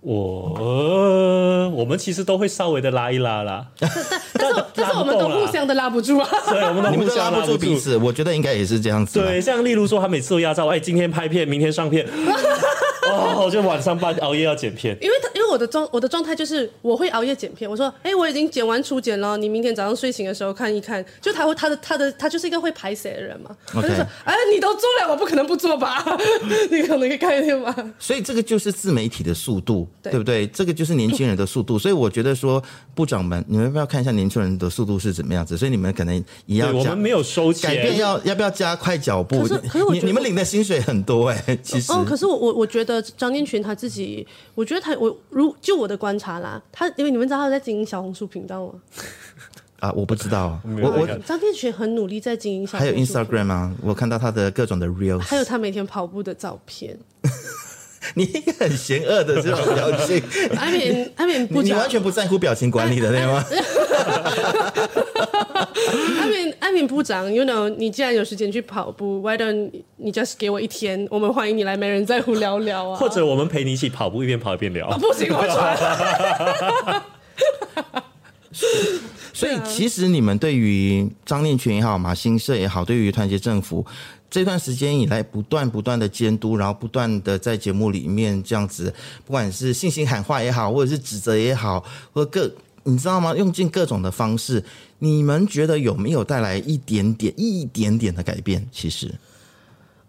[0.00, 3.90] 我、呃、我们其实都会稍微的拉一拉啦，但
[4.34, 9.20] 但是但是我们都互相的拉不住啊， 对，我们都互相拉不住彼此，我觉得应该也是这样子。
[9.20, 12.04] 对，像例如说他每次都压榨，哎，今天拍片，明天上片。
[13.12, 17.70] 哦，就晚上半熬夜要剪片，因为他因为我的状我的状态就是我会熬夜剪片。
[17.70, 21.04] 我说，哎、欸，我已经剪完初剪了，你明天早上睡醒的时候看一看。
[21.20, 26.02] 就他会他的他的他就是一个会拍谢的人嘛.他就说，哎，你都做了，我不可能不做吧？
[26.72, 27.92] 你可能可以看一下吧。
[27.98, 30.46] 所以这个就是自媒体的速度，对，对不对？
[30.46, 31.78] 这个就是年轻人的速度。
[31.78, 32.62] 所以我觉得说，
[32.94, 35.58] 部长们，你们要不要看一下年轻人的速度是怎么样子？
[35.58, 39.42] 所以你们可能一样我们没有收钱，改变要要不要加快脚步？
[39.42, 41.92] 可是可是我你你们领的薪水很多哎、欸，其实。
[41.92, 43.76] 哦，可是我我我觉得张念群他。
[43.82, 48.74] 自己，我觉得他，我如就我的观察啦，他因为你们知道他在经营小红书频道吗？
[49.80, 56.98] 啊，我不知道，我我张天群很努力在经营小红书，还有 Instagram 啊，我看到他的各种的 reels，还有他每天跑步的照片。
[58.14, 58.26] 你
[58.58, 60.22] 很邪恶的这种表情，
[60.56, 63.44] 阿敏阿敏不，你完全不在乎表情管理的对吗？
[66.20, 71.06] 阿敏阿敏部长，you know，你既然有时间去跑步，why don't 你 just 给我一天？
[71.10, 72.96] 我们欢迎你来，没人在乎聊聊啊。
[72.96, 74.88] 或者我们陪你一起跑步，一边跑一边聊。
[74.88, 77.02] 啊、不行，我 传。
[79.32, 83.84] 所以其实你们对于张念群也好，马新社也好，对于团结政府
[84.32, 88.92] 这段时间以来不断不断的监督，然后不断的在节目里面这样子，
[89.26, 92.50] 不管是信心喊话也好，或者是指责也好，或各。
[92.84, 93.32] 你知道吗？
[93.36, 94.64] 用尽各种的方式，
[94.98, 98.66] 你们觉得有没有带来一点点、一点点的改变？
[98.72, 99.14] 其实。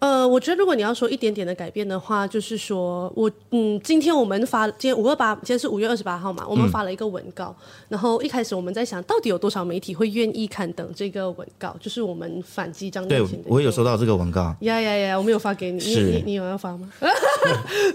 [0.03, 13.43] 呃，我觉得如果你要说一点点的改变的话，就是说我嗯，今天我们发，今天五二八，今天是五月二十八号嘛，我们发了一个文告，嗯、然后一开始我们在想到底有多少媒体会愿意刊登这个文告，就是我们反击张念群的。
[13.43, 14.53] 对，我有收到这个文告。
[14.59, 15.17] 呀呀呀！
[15.17, 16.91] 我没有发给你，你你你有要发吗？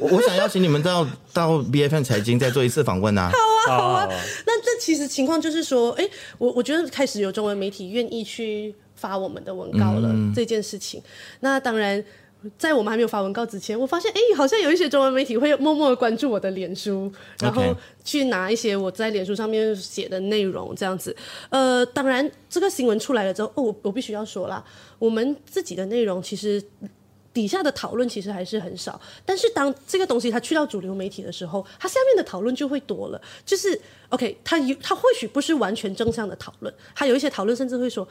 [0.01, 3.31] 我想邀请你们到到 B F N 财经再做一次访问啊。
[3.69, 4.09] 好啊，好啊。
[4.47, 8.75] 那这其实情况就是说，哎，我我觉得开始有中文媒体愿意去。
[8.99, 11.01] 发我们的文稿了、嗯、这件事情，
[11.41, 12.05] 那当然，
[12.59, 17.63] 在我们还没有发文告之前，我发现哎，好像有一些中文媒体会默默的关注我的脸书，然后
[18.05, 21.15] 去拿一些我在脸书上面写的内容，这样子。
[21.51, 24.65] 呃，当然，这个新闻出来了之后，哦，我我必须要说啦，
[24.99, 26.63] 我们自己的内容其实。
[27.31, 33.23] 底下的讨论其实还是很少，但是当这个东西它去到主流媒体的时候，它下面的讨论就会多了。
[33.45, 38.09] 就是 OK，它有它或许不是完全正向的讨论，还有一些讨论甚至会说，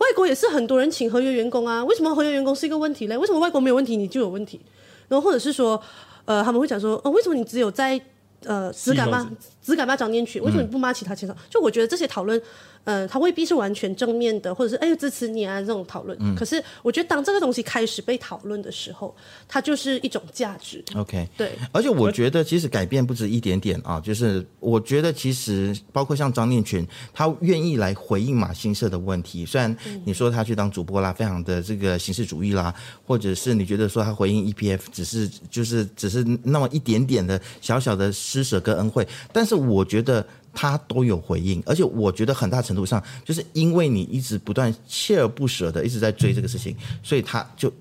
[0.00, 3.16] 外国也是很多人请合约员工啊，为什么合约员工是一个问题嘞？
[3.16, 4.60] 为什么外国没有问题你就有问题？
[5.08, 5.80] 然后或者是说，
[6.24, 8.00] 呃，他们会讲说，哦，为什么你只有在
[8.44, 9.30] 呃只敢骂
[9.62, 11.36] 只敢骂张念群，为什么你不骂其他前哨？
[11.48, 12.40] 就我觉得这些讨论。
[12.84, 16.16] 嗯，他未必是完全正面的，或者是哎呦支持你啊这种讨论。
[16.20, 16.34] 嗯。
[16.34, 19.14] 可是我觉得当这个东西开始被讨论的时候，
[19.46, 20.82] 它就是一种价值。
[20.96, 21.28] OK。
[21.36, 21.52] 对。
[21.72, 29.44] 而且我觉得其实改变不止一点点啊，就是我觉得其实包括像张念群，他愿意来回应马新社的问题。
[29.44, 32.74] 虽然你说他去当主播啦，非常的这个形式主义啦，
[33.06, 40.26] 或者是你觉得说他回应 EPF 只是就是只是那么一点点的小小的施舍跟恩惠，但是我觉得。
[40.52, 47.72] 他都有回应，而且我觉得很大程度上就是因为你一直不断锲而不舍的一直在追这个事情，所以他就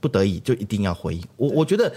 [0.00, 1.22] 不得已就一定要回应。
[1.36, 1.92] 我我觉得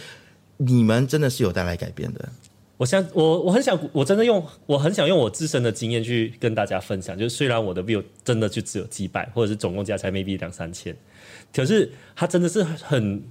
[0.58, 2.30] 你们真的是有带来改变的。
[2.78, 7.18] 我想，我我很想，我真的用，我很想用我自身的经验去跟大家分享。
[7.18, 10.96] 就是虽然我的 view 真的就只有几百，或者是总共加起来 maybe 两三千，
[11.54, 13.22] 可是它真的是很，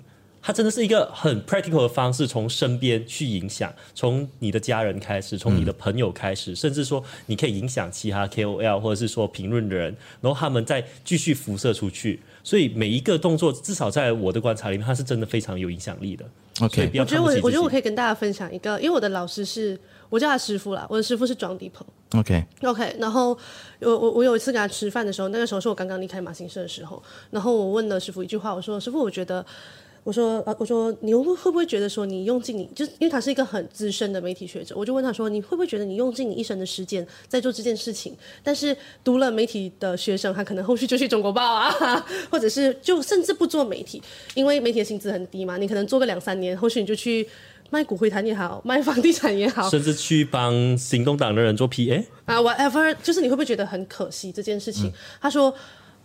[0.49, 12.23] 它真的是一个很 practical 的方式，从身边去影响，从你的家人开始，从你的朋友开始，嗯、甚至说你可以影响其他 KOL 或者是说评论的人，然后他们再继续辐射出去。
[12.43, 16.25] 所以每一个动作，至少在我的观察里面，它是真的非常有影响力的。
[16.61, 21.87] OK，我觉得我我觉得我可以跟大家分享一个，因为我的老师是我叫他师傅啦，我的师傅是庄迪鹏。
[22.19, 22.95] OK，OK，、okay.
[22.95, 23.37] okay, 然后
[23.81, 29.45] 我我我有一次跟他吃饭的时候，那个时候是我刚刚离开马行社的时候，然后我问了师傅一句话，我说师傅，我觉得。
[30.05, 38.17] 我说呃，我说你会会不会觉得说你用尽你，就是因为他是一个很资深的媒体学者，我就问他说，你会不会觉得你用尽你一生的时间在做这件事情？
[38.43, 41.71] 但是读了媒体的学生，他可能后续就去中国报啊，
[42.31, 44.03] 或者是就甚至不做媒体，
[44.35, 47.29] 因为媒体的薪资很低嘛，你可能做个两三年，后续你就去
[47.71, 54.87] 卖骨灰坛也好，卖房地产也好，甚至去帮行动党的人做 PA 啊，whatever，就是你会不会觉得很可惜这件事情？
[54.87, 55.53] 嗯、他说，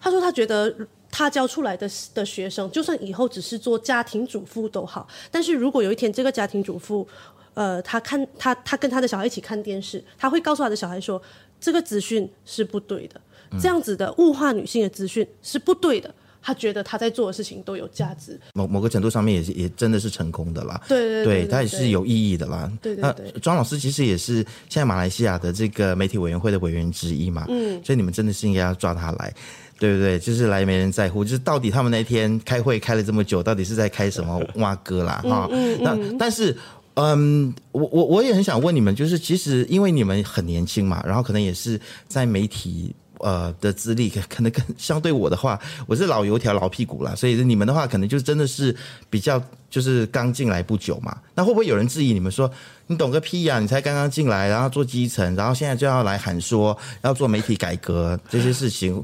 [0.01, 0.75] 他说他觉得。
[1.15, 7.07] 他教出来的的学生，就算以后只是做家庭主妇都好，但是如果有一天这个家庭主妇，
[7.53, 11.21] 呃，他看他他跟他的小孩一起看电视，他会告诉他的小孩说，
[11.61, 13.21] 这个资讯是不对的，
[13.61, 16.11] 这样子的物化女性的资讯是不对的。
[16.45, 20.81] 他觉得他在做的事情都有价值，某某个程度上面也是也真的是成功的啦。
[20.89, 22.69] 对对对，对，对，他也是有意义的啦。
[22.81, 27.45] 对对对，那庄老师其实也是现在马来西亚的这个媒体委员会的委员之一嘛。
[27.47, 29.33] 嗯，所以你们真的是应该要抓他来。
[29.83, 30.17] 对不对？
[30.17, 35.21] 就是来没人在乎，就是到底他们那天开会开了这么久，到底是在开什么 挖哥啦？
[35.25, 36.57] 哈、嗯嗯嗯，那但是，
[36.93, 48.73] 嗯，我我我也很想问你们，就是其实因为你们很年轻嘛，然后可能也是在媒体呃的资历，可能跟相对我的话，我是老油条老屁股啦，所以你们的话可能就真的是
[49.09, 51.17] 比较就是刚进来不久嘛。
[51.35, 52.49] 那会不会有人质疑你们说，
[52.87, 53.59] 你懂个屁呀、啊？
[53.59, 59.03] 你才刚刚进来，然后做基层，然后现在就要来喊说要做媒体改革这些事情？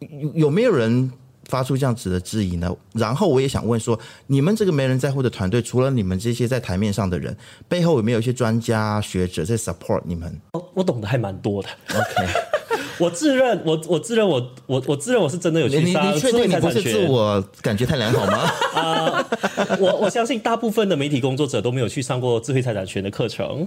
[0.00, 1.10] 有有没有人
[1.48, 2.74] 发出这样子的质疑呢？
[2.94, 7.36] 然后我也想问说，你们这个没人在乎的团队，除了你们这些在台面上的人，
[7.68, 10.40] 背后有没有一些专家学者在 support 你们？
[10.74, 11.68] 我懂得还蛮多的。
[11.94, 12.32] OK，
[12.98, 16.12] 我自认我我自认我我我自认我是真的有去上。
[16.12, 18.38] 你确定你不是自我感觉太良好吗？
[18.74, 23.66] 啊、呃，我我相信大部分的媒体工作者都没有去上过智慧财产权的课程。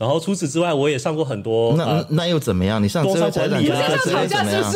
[0.00, 1.76] 然后除此之外，我也上过很多。
[1.76, 2.82] 那、呃、那又怎么样？
[2.82, 4.72] 你上智慧财产权的课程怎么样？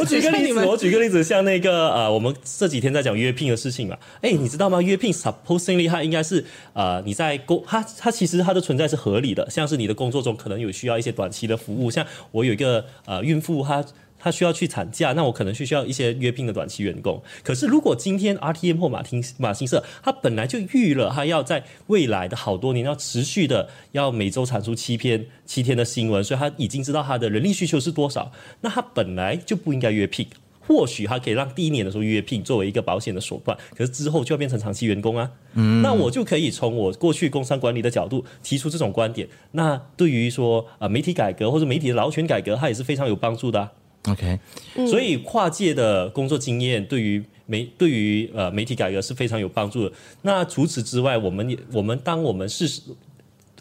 [0.00, 3.94] 我举个例子，我举个例子，像那个呃，我们这几天在讲约聘的事情嘛。
[4.22, 4.80] 哎，你知道吗？
[4.80, 9.46] 约聘 supposedly 它应该是呃，你在工，它它其实它的存在是合理的。
[9.50, 13.84] 像是你的工作中可能有需要一些短期的服务，像我有一个呃孕妇，她。
[14.24, 17.22] 他需要去产假，那我可能需需要一些约聘的短期员工。
[17.42, 28.32] 可是如果今天 RTM 或马汀马新社，他本来就预了，他要在未来的好多年要持续的要每周产出七篇七天的新闻，所以他已经知道他的人力需求是多少，
[28.62, 30.26] 那他本来就不应该约聘。
[30.66, 35.30] 或许他可以让第一年的时候约聘作为一个保险的手段，可是之后就要变成长期员工啊。
[35.52, 39.28] 嗯，那我就可以从我过去工商管理的角度提出这种观点。
[39.52, 43.72] 那对于说啊媒体改革或者媒体的劳权改革，它也是非常有帮助的。
[44.06, 44.38] OK，
[44.86, 49.92] 所以跨界的工作经验对于媒对于呃媒体改革是非常有帮助的。
[50.20, 52.66] 那除此之外，我们也我们当我们是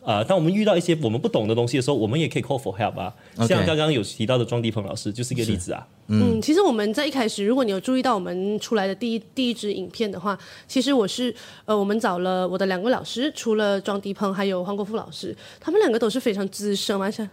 [0.02, 3.14] 啊、呃，当我们遇到一些我们不懂的东西的时候，我们也可以 call for help 啊。
[3.38, 3.48] Okay.
[3.48, 5.88] 像刚刚有提到的庄迪鹏老师就是一个例子啊。
[6.08, 17.30] 嗯，其实我们在一开始，如果你有注意到我们出来的第一第一支影片的话，其实我是呃，我们找了我的两位老师，除了庄迪鹏还有黄国富老师，他们两个都是非常资深，而且。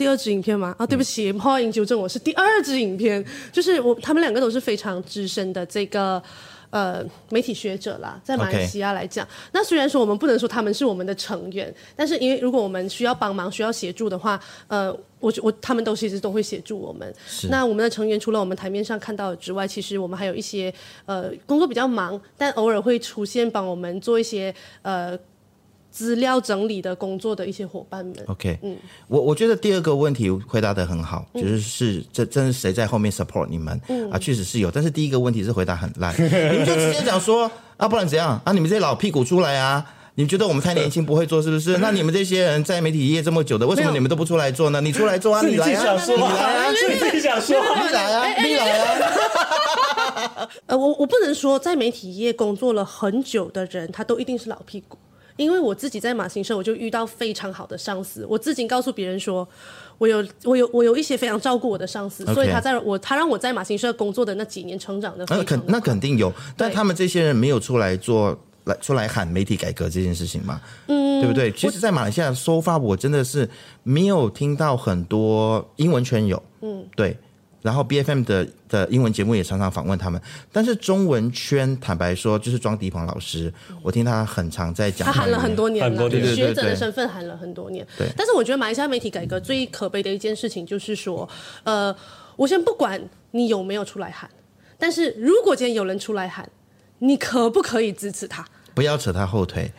[0.00, 0.74] 第二支影片吗？
[0.78, 6.22] 啊，对不起，欢、嗯、迎纠正我，是第二支影片，就是我他们两个都是非常资深的这个
[6.70, 17.14] 呃媒体学者啦，在马来西亚来讲.那虽然说我们不能说他们是我们的成员，但是因为如果我们需要帮忙、需要协助的话，呃，我我他们都其实都会协助我们。
[17.50, 20.72] 那我们的成员除了我们台面上看到的之外，其实我们还有一些
[21.04, 25.18] 呃工作比较忙，但偶尔会出现帮我们做一些呃。
[25.90, 28.76] 资料整理的工作的一些伙伴们，OK，嗯，
[29.08, 34.18] 我我觉得第二个问题回答的很好，嗯、就是是这真是谁在后面 support 你们、嗯、啊？
[34.18, 38.52] 确实是有，但是第一个问题是回答很烂， 你们就直接讲说啊，不然怎样啊？
[38.52, 39.84] 你们这些老屁股出来啊？
[40.16, 41.78] 你们觉得我们太年轻不会做是不是？
[41.82, 44.80] 那你们这些人在媒体业这么久的，为什么你们都不出来做呢？
[44.80, 50.48] 你出来做啊，你来啊， 你来啊，你自己想说，你来啊，你来啊。
[50.66, 54.98] 呃，我我不能说在媒体业工作了很久的人，他都一定是老屁股。
[55.40, 58.26] 因为我自己在马新社，我就遇到非常好的上司。
[58.28, 59.48] 我自己告诉别人说，
[59.96, 62.34] 我有我有我有一些非常照顾我的上司，Okay.
[62.34, 65.24] 所以他在我他让我在马新社工作的那几年成长的。
[65.28, 71.50] 那肯那肯定有，但他们这些人没有出来做来出来喊媒体改革这件事情嘛，嗯，对不对？
[71.52, 73.48] 其实，在马来西亚，so far 我真的是
[73.82, 77.16] 没有听到很多英文圈有，嗯，对。
[77.62, 80.20] 然后 B F M 的的英文节目也常常访问他们，
[80.50, 87.86] 但是中文圈坦白说，就是庄迪鹏老师，我听他很常在讲，他喊了很多年了，对学者的身份喊了很多年。
[87.98, 91.28] 对，但是我觉得马来西亚媒体改革最可悲的一件事情就是说，
[91.64, 91.94] 呃，
[92.36, 93.00] 我先不管
[93.32, 94.28] 你有没有出来喊，
[94.78, 96.48] 但是如果今天有人出来喊，
[97.00, 98.44] 你可不可以支持他？
[98.74, 99.70] 不要扯他后腿，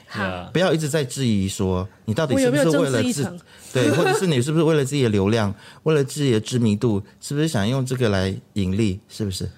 [0.52, 3.26] 不要一直在质疑说你到底是不是为了自
[3.74, 9.00] 对，或者是你是不是为了自己的流量，为了自己的知名度，是不是想用这个来盈利？
[9.08, 9.50] 是不是？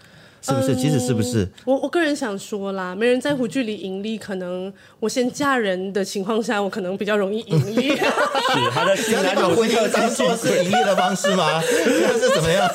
[0.46, 0.76] 是不是？
[0.76, 1.48] 其实是不是？
[1.63, 7.96] 我我个人想说啦，没人在乎距离盈利，可能我先嫁人的情况下，我可能比较容易盈利。
[7.96, 11.60] 是他的新男友婚姻当做是盈利的方式吗？
[11.63, 12.69] 还是怎么样？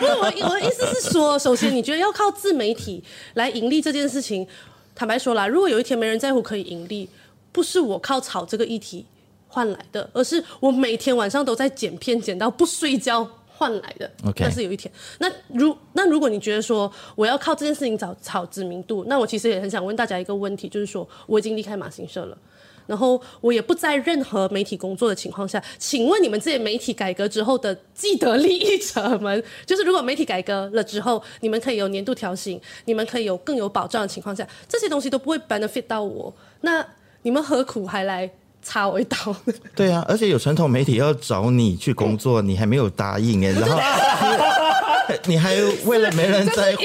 [0.00, 4.48] 我我的意思是说，首先你觉得要靠自媒体来盈利这件事情？
[4.94, 7.08] 坦白说啦，如果有一天没人在乎可以盈利，
[7.50, 9.04] 不是我靠炒这个议题
[9.48, 14.10] 换来的，而是我每天晚上都在剪片，剪到不睡觉换来的。
[14.24, 14.40] Okay.
[14.40, 22.36] 但是有一天，那如那如果你觉得说我要靠这件事情找炒知名度，那我其实也很想问大家一个问题，就是说我已经离开马行社了。
[22.92, 36.86] 然后我也不在任何媒体工作的情况下，请问你们这些媒体改革之后的既得利益者们，就是如果媒体改革了之后，你们可以有年度调薪，你们可以有更有保障的情况下，这些东西都不会 benefit 到我，那
[37.22, 38.30] 你们何苦还来
[38.62, 39.16] 插我一刀？
[39.74, 43.78] 对啊，而且有传统媒体要找你去工作，你还没有答应哎， 然后。
[45.26, 46.82] 你还为了没人在乎，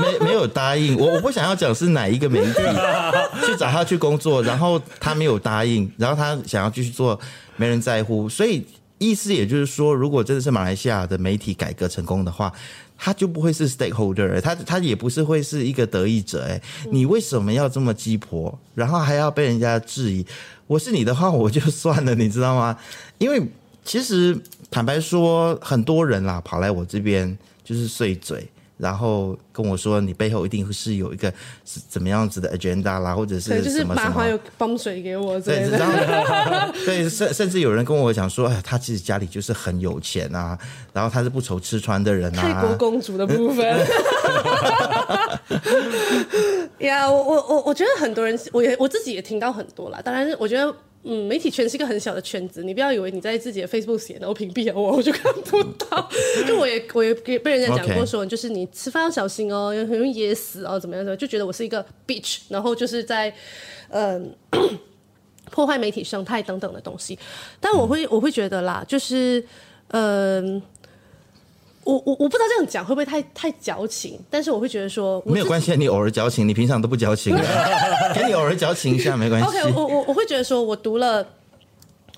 [0.00, 2.52] 没没有答应我，我不想要讲是哪一个媒体
[3.46, 7.18] 去找他去工作，然后他没有答应，然后他想要继续做，
[7.56, 8.64] 没人在乎，所以
[8.98, 12.52] 意思也就是说，如果真的是马来西亚的媒体改革成功的话，
[12.96, 20.24] 他就不会是 stakeholder，他他也不是会是一个得益者，哎，你为什么要这么鸡婆，然后还要被人家质疑？
[20.66, 22.76] 我是你的话，我就算了，你知道吗？
[23.18, 23.42] 因为
[23.84, 24.38] 其实。
[24.72, 31.30] 坦白说，很多人啦跑来我这边就是碎嘴，然后跟我说你背后一定是有一个
[31.66, 33.62] 是怎么样子的 agenda 啦，或者是。
[33.62, 35.38] 就是麻烦有泵水给我。
[35.40, 40.58] 对，然后 对，甚甚至有人跟我讲说，哎，他其实家里就是很有钱啊，
[40.94, 42.42] 然后他是不愁吃穿的人啊。
[42.42, 43.66] 泰国公主的部分。
[46.78, 50.00] 呀， yeah, 我我我我觉得很多人，我也我自己也听到很多啦。
[50.02, 50.74] 当然，我觉得。
[51.04, 56.08] 嗯，媒体圈是一个很小的圈子，你不要以为你在自己的 Facebook 写，然后屏蔽了我，我就看不到。
[56.46, 63.34] 就我也我也被人家讲过说就是你吃饭要小心哦，很容易噎死哦，怎么样的，就觉得我是一个 bitch，然后就是在
[63.88, 64.32] 嗯、
[65.50, 67.18] 破坏媒体生态等等的东西。
[67.60, 69.44] 但我会我会觉得啦，就是
[69.88, 70.62] 嗯。
[71.84, 77.36] 我我我不知道这样讲会不会太太矫情，但是我会觉得说没有关系，你偶尔矫情，你平常都不矫情，
[78.14, 79.48] 给你偶尔矫情一下没关系。
[79.48, 81.26] OK，我我我会觉得说，我读了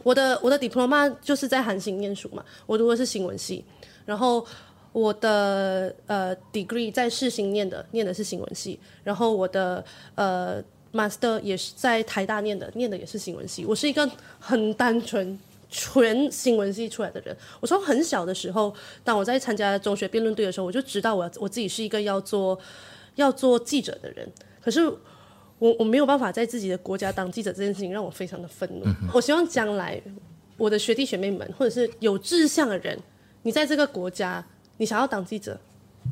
[0.02, 3.64] 我的我的 diploma 就是在韩行念书嘛，我读的是新闻系，
[4.04, 4.44] 然后
[4.92, 9.82] 我的呃 degree 在世新念的，念的是新闻系，然后我的
[10.14, 15.38] 呃 master 也是在台大念的，念的也是新闻系，我是一个很单纯。
[15.76, 22.56] 全新闻系出来的人，我从很小的时候，当我在参加中学辩论队的时候，我就知道我我自己是一个要做
[23.16, 24.24] 要做记者的人。
[24.62, 24.80] 可是
[25.58, 28.84] 我我没有办法在自己的国家当记者，这件事情让我非常的愤怒。
[28.84, 30.00] 嗯、我希望将来
[30.56, 32.96] 我的学弟学妹们，或者是有志向的人，
[33.42, 35.58] 你在这个国家，你想要当记者，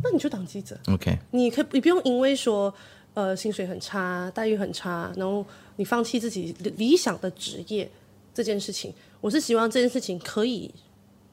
[0.03, 0.77] 那你就当记者。
[0.89, 2.75] OK，你可以你不用因为说
[3.15, 5.47] 呃薪水很差，待遇很差，然后
[5.77, 7.89] 你放弃自己理想的职业
[8.35, 8.93] 这件事情。
[9.23, 10.71] 我是希望这件事情可以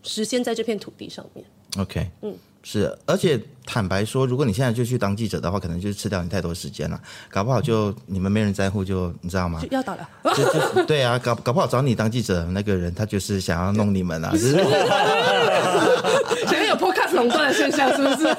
[0.04, 1.43] 实现在这片土地上面。
[1.78, 9.62] OK，嗯，是，而且坦白说，如果你现在就去当记者的话，可能就吃掉你太多时间了，搞不好就你们没人在乎，就你知道吗？
[9.71, 10.10] 要倒了。
[10.36, 14.32] 就就对啊，搞搞不好找你当记者那个人，他就是想要弄你们啊。
[17.20, 18.36] 垄断的现象是不是？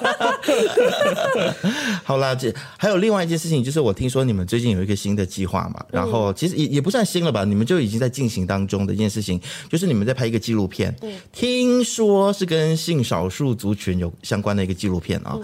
[2.03, 10.95] 好啦，这还有另外一件事情，就是我听说你们最近有一个新的计划嘛，然后其实也也不算新了吧，你们就已经在进行当中的一件事情，就是你们在拍一个纪录片，
[11.31, 15.39] 听说是跟性少数族群有相关的一个纪录片啊。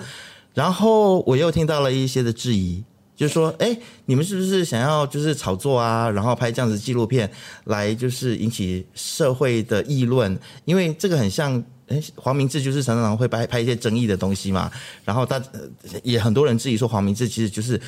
[0.54, 2.82] 然后我又听到了一些的质疑，
[3.14, 3.76] 就是说，哎，
[4.06, 7.30] 你们是不是想要就是炒作啊，然后拍这样子纪录片
[7.64, 10.38] 来就是引起社会的议论？
[10.64, 11.62] 因为这个很像。
[11.88, 14.70] 哎，黄明志就是常常会拍拍一些争议的东西嘛，
[15.04, 15.40] 然后他
[16.02, 17.80] 也很多人质疑说黄明志其实就是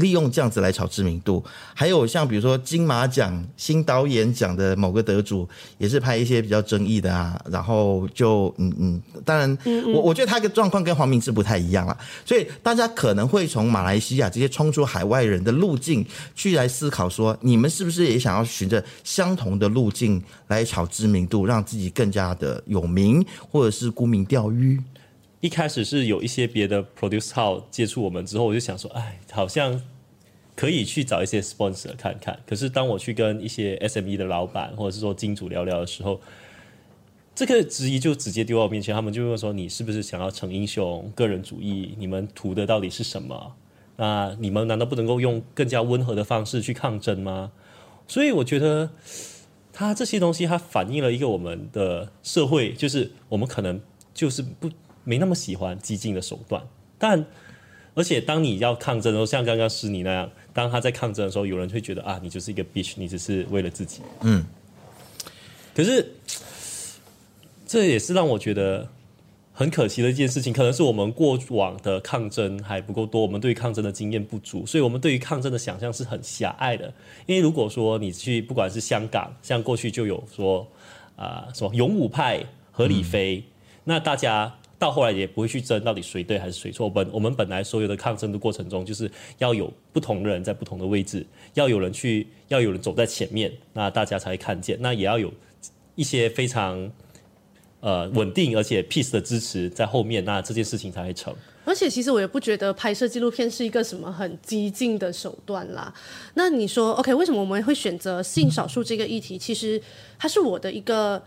[0.00, 1.44] 利用这样子来炒知名度。
[1.74, 5.48] 还有像比如说金马奖新导演奖的某个得主，
[5.78, 24.80] 也是拍一些比较争议的啊，然后就嗯嗯，当然嗯嗯我我觉得他的状况跟黄明志不太一样了，所以大家可能会从马来西亚这些冲出海外人的路径去来思考说，你们是不是也想要循着相同的路径来炒知名度，让自己更加的有名，或者是沽名钓誉？
[25.40, 29.80] 一开始是有一些别的 produce house 接触我们之后，我就想说，哎，好像
[30.60, 32.38] 可以去找一些 sponsor 看看。
[32.46, 36.20] 可是当我去跟一些 SME 的老板或者是说金主聊聊的时候，
[37.34, 41.94] 这个质疑就直接丢到我面前，他们就问说：“你是不是想要逞英雄、个人主义？
[41.96, 43.54] 你们图的到底是什么？
[43.96, 47.52] 那你们难道不能够用更加温和的方式去抗争吗？”
[48.06, 48.90] 所以我觉得，
[49.72, 53.80] 它这些东西它反映了一个我们的社会，就是我们可能
[54.12, 54.70] 就是不。
[55.02, 56.62] 没那么喜欢激进的手段，
[56.98, 57.24] 但
[57.94, 64.00] 而且当你要抗争的时候，像刚刚诗妮那样，当他在抗争的时候，有人会觉得啊，你就是一个 bitch，你只是为了自己。
[64.22, 64.46] 嗯。
[65.74, 66.14] 可是
[67.66, 68.88] 这也是让我觉得
[69.52, 76.92] 很可惜的一件事情，可能是我们过往的抗争还不够多，我们对于抗争的经验不足，所以我们对于抗争的想象是很狭隘的。
[77.26, 80.66] 因为如果说你去，不管是香港，像过去就有说
[81.16, 83.50] 啊、呃，什么勇武派何理飞，嗯、
[83.84, 84.56] 那大家。
[84.80, 86.88] 到后来也不会去争到底谁对还是谁错。
[86.88, 94.78] 本我们本来所有的抗争的过程中，就是要有不同的人在不同的位置，要有人去，要有人走在前面，那大家才会看见。
[94.80, 95.30] 那也要有
[95.96, 96.90] 一些非常
[97.80, 101.34] 呃稳定而且 peace 的支持在后面，那这件事情才会成。
[101.66, 105.92] 而且其实我也不觉得拍摄纪录片是一个什么很激进的手段啦。
[106.32, 109.36] 那你说 OK，为什么我们会选择性少数这个议题？
[109.36, 109.80] 其实
[110.18, 111.22] 它是我的一个，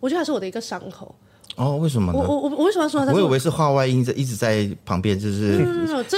[0.00, 1.14] 我觉得它是我的一个伤口。
[1.58, 2.18] 哦，为什么呢？
[2.18, 3.12] 我我我为什么要说他？
[3.12, 5.58] 我以为是话外音在一直在旁边，就是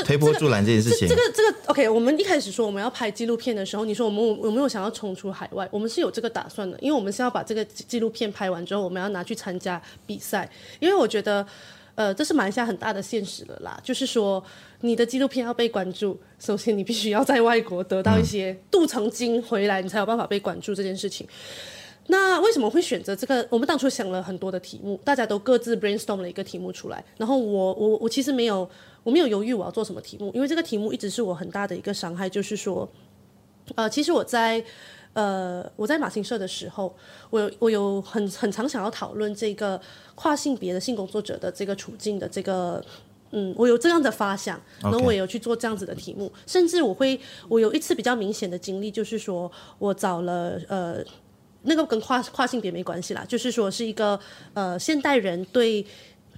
[0.04, 1.08] 推波助澜这件事情。
[1.08, 5.66] 这个这个 OK，我们一开始说我们要拍纪录片的时候，你说我们有没有想要冲出海外？
[5.70, 10.46] 我们是有这个打算的，因为我们是要把这个纪录片拍完之后，我们要拿去参加比赛。
[10.78, 11.46] 因为我觉得，
[11.94, 14.44] 呃，这是马来西亚很大的现实了啦，就是说
[14.82, 21.26] 你的纪录片要被关注，首先你必须要在外国得到一些镀层金回来，你才有办法被关注这件事情。
[22.10, 23.46] 那为什么会选择这个？
[23.48, 27.02] 我们当初想了很多的题目，大家都各自 brainstorm 了一个题目出来。
[27.16, 28.68] 然后我我我其实没有
[29.04, 32.88] 我没有犹豫我要做什么题目，因为这个题目一直是我很大的一个伤害，就是说，
[33.76, 34.60] 呃，其实我在
[35.12, 36.92] 呃我在马新社的时候，
[37.30, 39.80] 我有我有很很常想要讨论这个
[40.16, 42.84] 跨性别的性工作者的这个处境的这个，
[43.30, 49.48] 嗯，我有这样的发想，然后我也有去做这样子的题目.甚至我会我有一次比较明显的经历，就是说
[49.78, 51.04] 我找了呃。
[51.62, 54.18] 那个跟跨跨性别没关系啦，就是说是一个
[54.54, 55.84] 呃现代人对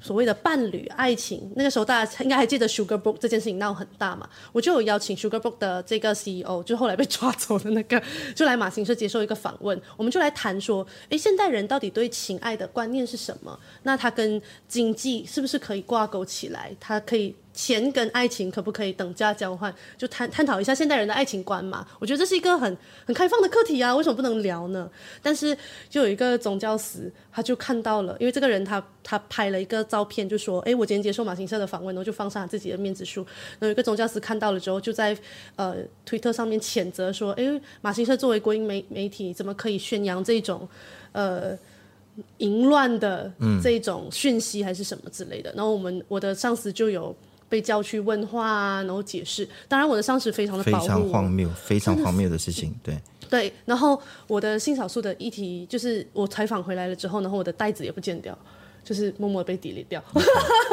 [0.01, 8.03] 所谓的伴侣爱情，那个时候大家应该还记得 Sugar Book 这件事情闹很大嘛，我就有邀请 Sugar Book 的这个 CEO，就后来被抓走的那个，
[8.35, 13.57] 就来马新社接受一个访问，我们就来谈说，诶，现代人到底对情爱的观念是什么？
[13.85, 16.75] 那他跟经济是不是可以挂钩起来？
[16.81, 17.35] 他可以。
[17.55, 19.74] 钱跟爱情可不可以等价交换？
[19.98, 21.86] 就探探讨一下现代人的爱情观嘛。
[21.98, 22.76] 我觉得这是一个很
[23.07, 24.90] 很开放的课题啊，为什么不能聊呢？
[25.22, 25.57] 但是
[25.90, 33.26] 就有一个宗教师，他就看到了，因为这个人他他拍了一个照片，就说：“哎，我今天接受马新社的访问，然后就放上自己的面子书。”
[33.61, 35.16] 那有一个宗教师看到了之后，就在
[35.57, 35.76] 呃
[36.07, 40.68] 推特上面谴责说：“哎，马新社作为国营媒媒体，怎么可以宣扬这种
[41.12, 41.57] 呃？”
[42.36, 43.32] 淫乱的
[43.62, 47.16] 这种讯息还是什么之类的，嗯、然后我们我的上司就有
[47.53, 49.46] 被叫去问话啊，然后解释。
[49.68, 52.98] 当然我的上司非常的保护，非常荒谬，非常荒谬的事情，对
[53.28, 53.53] 对。
[53.66, 58.36] 然后我的性少数的议题，就是我采访回来了之后，然后我的袋子也不见掉，
[58.82, 60.03] 就是默默被 delete 掉。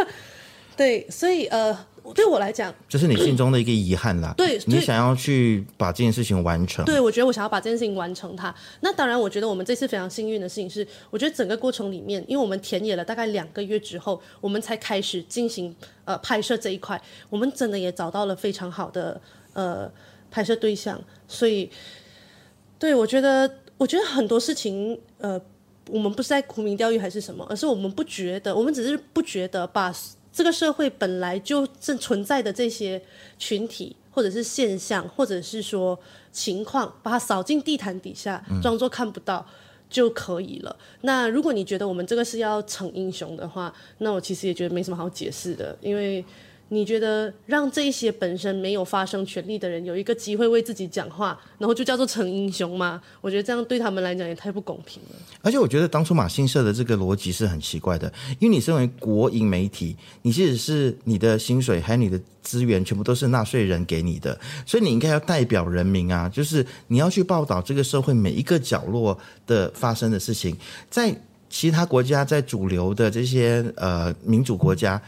[0.77, 1.77] 对，所以呃。
[2.14, 4.34] 对我来讲，这是你心中的一个遗憾啦。
[4.38, 6.84] 对，你想要去把这件事情完成。
[6.86, 8.53] 对，我觉得我想要把这件事情完成它。
[8.82, 19.20] 那当然，我觉得我们这次非常幸运的事情是，我觉得整个过程里面，因为我们田野了大概两个月之后，我们才开始进行呃拍摄这一块，我们真的也找到了非常好的
[19.53, 19.91] 呃
[20.32, 20.99] 拍摄对象。
[21.28, 21.70] 所以，
[22.78, 25.39] 对，我觉得，我觉得很多事情呃，
[25.89, 29.93] 我们不是在沽名钓誉还是什么，而是我们不觉得，我们只是不觉得把。
[30.32, 33.01] 这个社会本来就正存在的这些
[33.38, 35.99] 群体，或者是现象，或者是说
[36.32, 39.45] 情况，把它扫进地毯底下，装作看不到
[39.89, 40.75] 就可以了。
[40.80, 46.23] 嗯、那如果你觉得我们这个是要逞英雄的话，那我其实也觉得没什么好解释的，因为
[46.70, 53.01] 你觉得让这些本身没有发生权利的人有一个机会为自己讲话，然后就叫做成英雄吗？
[53.22, 55.15] 我觉得这样对他们来讲也太不公平了。
[55.41, 69.17] 而且我觉得当初马新社的这个逻辑是很奇怪的，因为你身为国营媒体，你其实是你的薪水还有你的资源全部都是纳税人给你的，所以你应该要代表人民啊，就是你要去报道这个社会每一个角落
[69.47, 70.55] 的发生的事情。
[70.89, 75.01] 在其他国家，在主流的这些呃民主国家。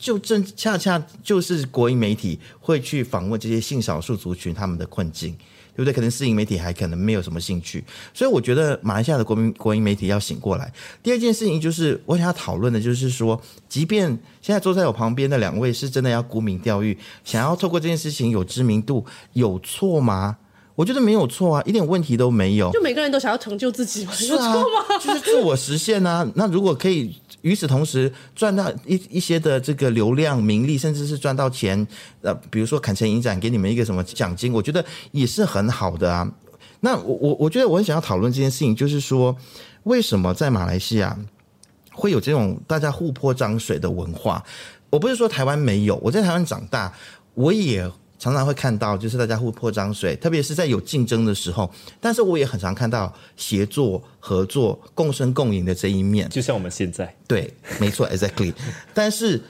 [0.00, 5.36] 就正恰恰就是国营媒体会去访问这些性少数族群他们的困境，
[5.76, 5.92] 对不对？
[5.92, 7.84] 可能私营媒体还可能没有什么兴趣，
[8.14, 10.72] 所以我觉得马来西亚的国民国营媒体要醒过来。
[11.02, 13.38] 第二件事情就是我想要讨论的，就是说，
[13.68, 14.08] 即便
[14.40, 20.38] 现在坐在我旁边的两位是真的要沽名钓誉，想要透过这件事情有知名度，有错吗？
[20.76, 22.72] 我觉得没有错啊，一点问题都没有。
[22.72, 24.98] 就每个人都想要成就自己嘛，有错吗？
[24.98, 26.26] 就是自我实现啊。
[26.34, 27.19] 那如果可以。
[27.42, 31.86] 与此同时，赚到一一些的这个流量、名利，甚至是赚到钱，
[32.22, 36.30] 呃，比如说砍成影展给你们一个什么奖金，我觉得也是很好的啊。
[36.80, 39.36] 那我我我觉得我很想要讨论这件事情，就是说，
[39.84, 41.18] 为什么在马来西亚
[41.92, 44.44] 会有这种大家互泼脏水的文化？
[44.90, 46.92] 我不是说台湾没有，我在台湾长大，
[47.34, 47.90] 我也。
[48.20, 51.68] 常常会看到，就是大家互泼脏水，特别是在有竞争的时候。
[51.98, 56.28] 但是我也很常看到协作、合作、共生共赢的这一面。
[56.28, 57.50] 就像我们现在，对，
[57.80, 58.52] 没错，exactly。
[58.92, 59.40] 但是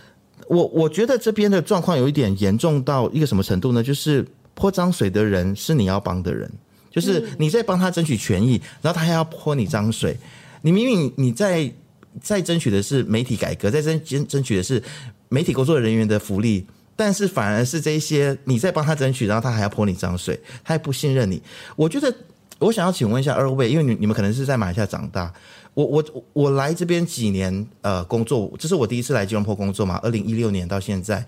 [0.47, 3.83] 我我觉得这边的状况有一点严重到一个什么程度呢？
[3.83, 6.49] 就是泼脏水的人是你要帮的人，
[6.93, 10.16] 就是你在帮他争取权益，然后他还要泼你脏水。
[10.62, 11.68] 你明明你在
[12.23, 14.81] 在争取的是媒体改革，在争争争取的是
[15.29, 16.64] 媒体工作人员的福利。
[17.01, 21.42] 但是反而是这些你在帮他争取，然后他还要泼你脏水，他还不信任你。
[21.74, 22.14] 我觉得
[22.59, 25.32] 我想要请问一下二位，因为你你们可能是在马来西亚长大，
[25.72, 31.24] 我我我来这边几年呃工作，这是我第一次来吉隆坡工作嘛，二零一六年到现在，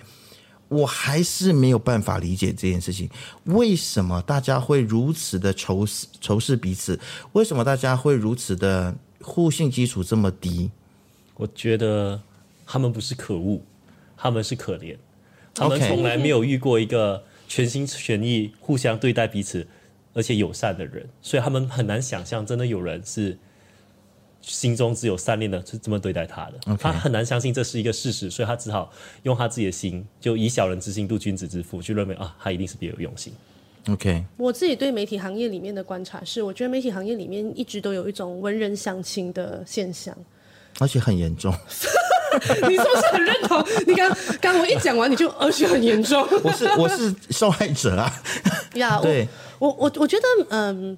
[0.68, 3.08] 我还是没有办法理解这件事情，
[3.44, 7.00] 为什么大家会如此的仇视仇视彼此？
[7.32, 10.70] 为什么大家会如此的互信基础这么低？
[11.34, 12.20] 我觉得
[12.66, 13.62] 他们不是可恶，
[14.18, 14.98] 他们是可怜。
[15.54, 19.66] 他们从来没有遇过一个全心全意、互相对待彼此
[20.14, 23.36] 而且友善的人，所以他们很难想象，真的有人是
[24.40, 26.76] 心中只有善念的，是这么对待他的。
[26.76, 28.92] 他很难相信这是一个事实，所以他只好
[29.22, 33.32] 用他自己的心，就以小人之心度君子之腹，去认为啊，他一定是别有用心。
[33.88, 40.16] OK，我自己对媒体行业里面的观察是，我觉得媒体行业里面一直都有一种文人相亲的现象，
[40.78, 41.52] 而且很严重。
[42.68, 43.64] 你是不是很认同？
[43.86, 44.10] 你刚
[44.40, 46.26] 刚我一讲完，你就而且很严重。
[46.42, 48.12] 我是我是受害者啊。
[48.74, 49.28] 呀，对，
[49.58, 50.96] 我我我觉得，嗯，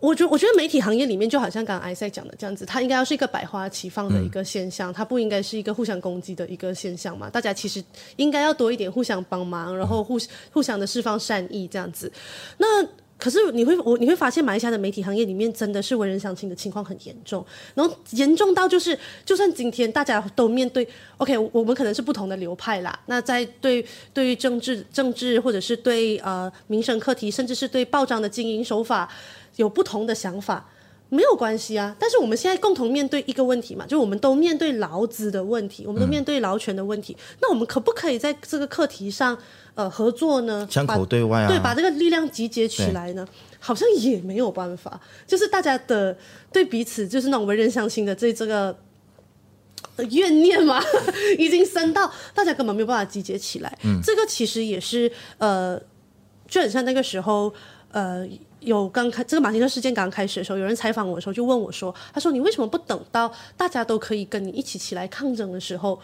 [0.00, 7.30] 我觉我觉得媒体行业里面就好像刚刚 Isaac 讲的这样子，它应该要是一个百花齐放的一个现象，它不应该是一个互相攻击的一个现象嘛。
[7.30, 7.82] 大家其实
[8.16, 10.18] 应该要多一点互相帮忙，然后互
[10.52, 12.12] 互相的释放善意这样子。
[12.58, 12.86] 那
[13.18, 17.44] 可是你会我你会发现马来西亚的媒体行业里面真的是文人相亲的情况很严重，
[17.74, 20.86] 然后严重到就是，就算今天大家都面对
[21.16, 22.98] ，OK，我们可能是不同的流派啦。
[23.06, 29.10] 那在对对于政治政治或者是对呃民生课题，甚至是对报章的经营手法
[29.56, 30.68] 有不同的想法，
[31.08, 31.94] 没有关系啊。
[31.98, 37.12] 但是我们现在共同面对一个问题嘛，就我们都面对劳资的问题，我们都面对劳权的问题。
[37.18, 39.36] 嗯、那我们可不可以在这个课题上？
[39.76, 40.66] 呃，合作呢？
[40.70, 43.28] 枪口对外啊，对，把这个力量集结起来呢，
[43.58, 44.98] 好像也没有办法。
[45.26, 46.16] 就是大家的
[46.50, 48.74] 对彼此，就是那种文人相亲的这这个
[50.08, 50.82] 怨念嘛，
[51.38, 53.78] 已经深到大家根本没有办法集结起来。
[53.84, 55.78] 嗯，这个其实也是呃，
[56.48, 57.52] 就很像那个时候，
[57.90, 58.26] 呃，
[58.60, 66.00] 有刚开这个马新社事件刚开始的时候，有人采访我的时候，就问我说：“他说你为什么不等到大家都可以跟你一起起来抗争的时候，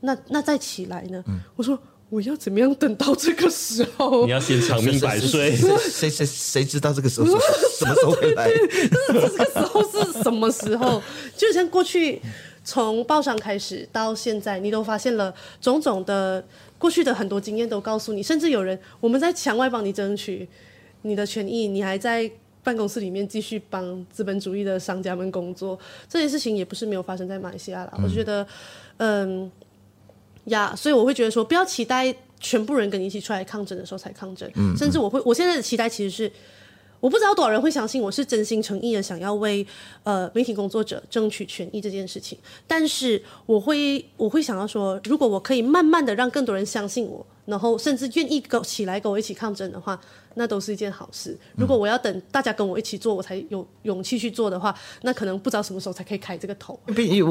[0.00, 1.78] 那那再起来呢？”嗯，我说。
[2.10, 4.24] 我要怎么样等到这个时候？
[4.26, 5.54] 你要先长命百岁。
[5.78, 8.50] 谁谁谁知道这个时候什么时候会来？
[9.06, 11.00] 这个时候是什么时候？
[11.36, 12.20] 就像过去
[12.64, 16.44] 从报上开始到现在，你都发现了种种的
[16.78, 20.48] 过去的很多经验都告诉你，甚至有人我们在墙外帮你争取
[21.02, 22.30] 你的权益，你还在
[22.62, 25.78] 办公室里面继续帮资本主义的商家们工作。
[26.08, 28.00] 这件事情也不是没有发生在马来西亚啦。
[28.02, 28.46] 我觉得，
[28.98, 29.50] 嗯。
[30.46, 34.50] 呀所以我会觉得说，不要期待全部人跟你一起出来抗争的时候才抗争。
[34.56, 36.32] 嗯，甚至我会，我现在的期待其实是，
[36.98, 39.64] 我不知道多少人会相信我是真心诚意的想要为
[40.02, 42.38] 呃媒体工作者争取权益这件事情。
[42.66, 49.98] 但是我会，我会想要说，如果我可以慢慢的让更多人相信我，然后甚至愿意跟起来跟我一起抗争的话，
[50.36, 51.36] 那都是一件好事。
[51.56, 54.72] 如果我要等大家跟我一起做，我才有勇气去做的话，
[55.02, 56.78] 那可能不知道什么时候才可以开这个头。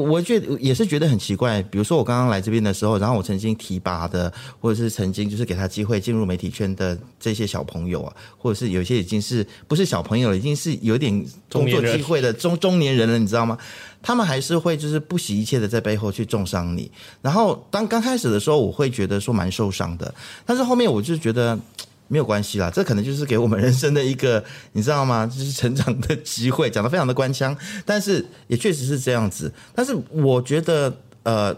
[0.08, 1.62] 我觉得也是觉得很奇怪。
[1.62, 11.10] 比如说我刚刚来这边的时候，然后我曾经提拔的，或者是曾经就是给他机会进入媒体圈的这些小朋友啊，或者是有些已经是不是小朋友了，已经是有点
[11.50, 13.56] 工作机会的中中年人了，你知道吗？
[14.02, 16.90] 他们还是会就是不惜一切的在背后去重伤你。
[17.22, 21.58] 然后当刚开始的时候，我会觉得说蛮受伤的，但是后面我就觉得。
[22.12, 24.42] 没有关系啦，这可能就是给我们人生的一个，
[24.72, 25.24] 你知道吗？
[25.24, 29.54] 就是成长的机会，讲得非常的官腔，但是也确实是这样子。
[29.76, 30.92] 但是我觉得，
[31.22, 31.54] 呃，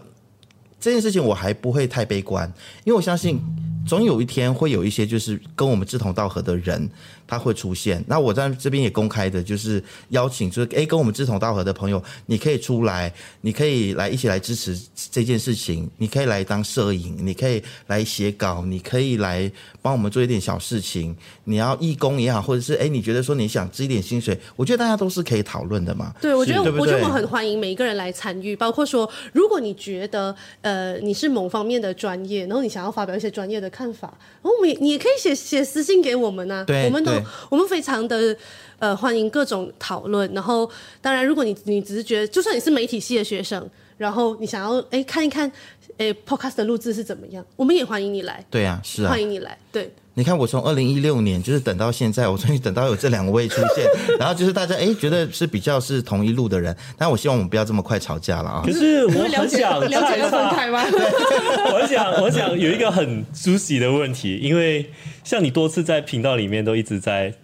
[0.79, 2.47] 这件事情我还不会太悲观，
[2.85, 3.41] 因为我相信
[3.87, 6.87] 总有一天会有一些就是跟我们志同道合的人。
[7.33, 13.11] 他会出现，那我在这边也公开的，就是邀请，就是诶，跟我们志同道合的朋友，你可以出来，
[13.41, 14.79] 你可以来一起来支持
[15.11, 21.17] 这件事情，你可以来当摄影，你可以来写稿，你可以来帮我们做一点小事情。
[21.45, 26.13] 你要义工也好，或者是诶，你觉得说你想支一点薪水，我觉得大家都是可以讨论的嘛。
[26.21, 34.13] 对，我觉得，我觉得我很欢迎每一个人来参与，包括说，如果你觉得呃你是某方面的专业，然后你想要发表一些专业的看法，
[34.43, 37.22] 然后我们你也可以写写私信给我们啊，对，我们都。
[37.51, 38.37] 我们非常的
[38.79, 40.71] 呃欢迎各种讨论，然后
[41.01, 43.69] 当然，如果你你只是觉得，就算你是媒体系的学生，
[43.99, 45.51] 然后你想要哎看一看
[45.99, 48.45] 哎 Podcast 的录制是怎么样，我们也欢迎你来。
[48.51, 49.57] 对啊，是啊，欢迎你来。
[49.71, 53.87] 对，你看我从二零一六年就是等到现在，我终于等到有这两位出现，
[54.21, 58.63] 然后就是大家哎觉得是比较是同一路的人，但我希望我们不要这么快吵架了啊。
[58.65, 60.83] 可是我很想了解要分开吗？
[61.73, 64.91] 我想我想有一个很 juicy 的问题，因为
[65.25, 67.35] 像你多次在频道里面都一直在。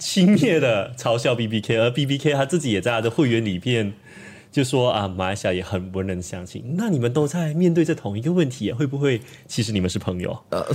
[0.00, 3.94] 轻蔑的嘲笑 BBK，而 BBK 他自己也在他的会员里面
[4.50, 6.64] 就说啊，马来西亚也很文人相亲。
[6.76, 10.36] 那你们都在面对着同一个问题，会不会其实你们是朋友？
[10.50, 10.66] 呃，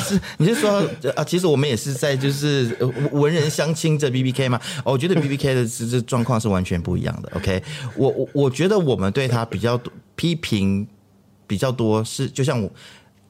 [0.00, 0.82] 是 你是说
[1.14, 2.76] 啊，其实我们也是在就是
[3.12, 4.60] 文人相亲这 BBK 吗？
[4.84, 7.30] 我觉得 BBK 的这这状况是完全不一样的。
[7.36, 7.62] OK，
[7.96, 10.86] 我我我觉得我们对他比较多批评
[11.46, 12.70] 比较多，是就像我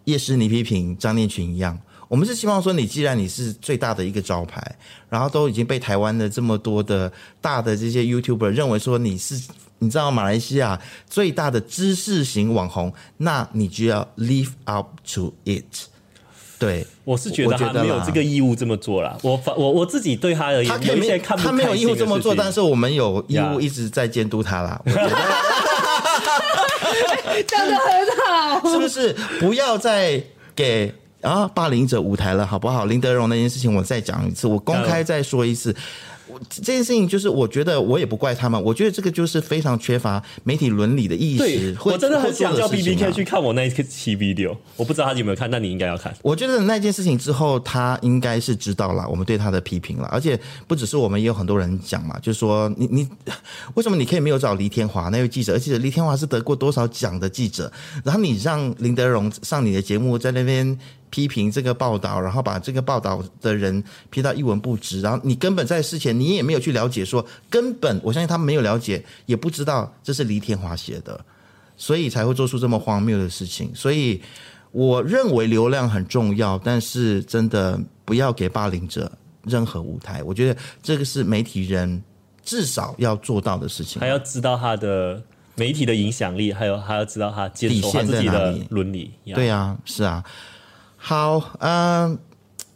[0.04, 1.78] 叶诗妮批评张念群一样。
[2.08, 4.62] 我们是希望说，你既然你是最大的一个招牌，
[5.10, 9.38] 然后都已经被台湾的这么多的大的这些 YouTuber 认为说你是，
[9.80, 15.86] 你知道马来西亚最大的知识型网红，那你就要 live up to it。
[16.58, 19.16] 对，我是觉得他没有这个义务这么做啦。
[19.22, 24.80] 我我我自己对他而言，他没有他没有义务这么做，但是我们有义务一直在监督他啦。
[27.46, 29.14] 讲的很好，是不是？
[29.40, 30.22] 不要再
[30.54, 30.94] 给。
[31.20, 31.50] 啊！
[31.52, 32.84] 霸凌者舞台了，好不好？
[32.84, 35.74] 林德荣那件事情，我再讲一次，我公开再说一次。
[36.48, 41.76] 这件事情就是，我觉得我也不怪他们，我觉得这个就是非常缺乏媒体伦理的意识。
[41.84, 46.14] 我真的很想叫 BBK 去看我那一期 video，我不知道他有没有看，但你应该要看。
[46.22, 53.08] 我觉得那件事情之后，他应该是知道了我们对他的批评了，而且不只是我们，也有很多人讲嘛，就是说你你
[53.74, 55.54] 为什么你可以没有找黎天华那位记者？
[55.54, 57.72] 而且黎天华是得过多少奖的记者，
[58.04, 60.78] 然后你让林德荣上你的节目，在那边。
[61.10, 71.18] 批评这个报道，然后把这个报道的人批到一文不值，然后你根本在事前你也没有去了解说，说根本我相信他们没有了解，也不知道这是黎天华写的，
[71.76, 73.70] 所以才会做出这么荒谬的事情。
[73.74, 74.20] 所以
[74.70, 79.10] 我认为流量很重要，但是真的不要给霸凌者
[79.44, 80.22] 任何舞台。
[80.22, 82.02] 我觉得这个是媒体人
[82.44, 85.22] 至少要做到的事情，还要知道他的
[85.54, 89.10] 媒体的影响力，还有还要知道他坚守他自己的伦理。
[89.34, 90.22] 对啊，是啊。
[91.00, 92.18] 好，嗯、呃，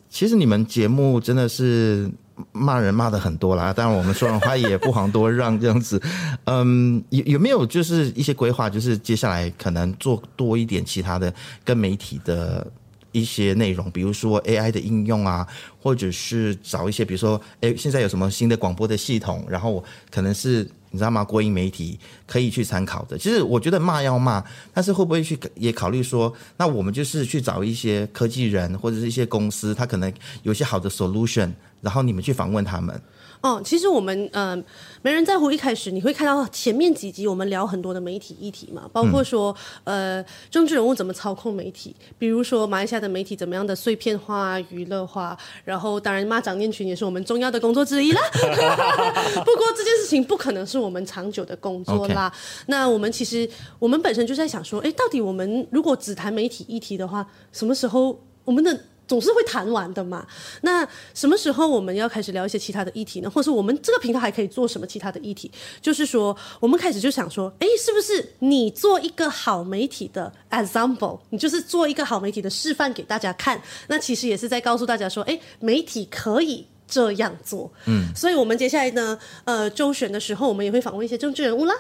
[0.09, 2.09] 其实你们节目真的是
[2.53, 6.01] 骂人骂的很多啦，当然我们说人话也不遑多让这样子。
[6.47, 12.67] 嗯，有有没有就是一些规划，就是接下来可能做多一点其他的跟媒体的
[13.11, 15.47] 一些内容，比如说 AI 的应用啊，
[15.81, 20.67] 或者是找一些，比如说，哎，现在有什么新的广播的系统，然后可能是。
[20.93, 21.25] 你知道吗？
[21.25, 23.19] 国营媒体可以去参考的。
[23.19, 30.13] 其实我觉得骂要骂，但是会不会去也考虑说，那我们就是去找一些科技人或者是一些公司，他可能
[30.45, 33.03] 有些好的 solution，然后你们去访问他们。
[33.43, 34.65] 哦，其实我们嗯、呃，
[35.03, 35.51] 没人在乎。
[35.53, 48.21] 一开始你会看到前面几集，我们聊很多的媒体议题嘛，包括说、嗯、呃，政治人物怎么操控媒体，比如说马来西亚的媒体怎么样的碎片化、娱乐化，然后当然骂长念群也是我们重要的工作之一啦。
[49.45, 52.33] 不过这件事情不可能是我们长久的工作啦。
[52.67, 53.47] 那我们其实
[53.79, 60.27] 我们本身就在想说，哎，到底我们如果只谈媒体议题的话，什么时候我们的总是会谈完的嘛。
[60.63, 63.29] 那什么时候我们要开始聊一些其他的议题呢？
[63.29, 65.51] 或是我们这个平台还可以做什么其他的议题？
[65.81, 73.61] 就是说，我们开始就想说，哎，是不是你做一个好媒体的 example，你就是做一个好媒体的示范给大家看？
[73.89, 77.71] 那其实也是在告诉大家说，哎，媒体可以这样做。
[77.87, 81.75] 嗯，所以我们接下来呢，呃，周选的时候，我们也会访问一些政治人物啦，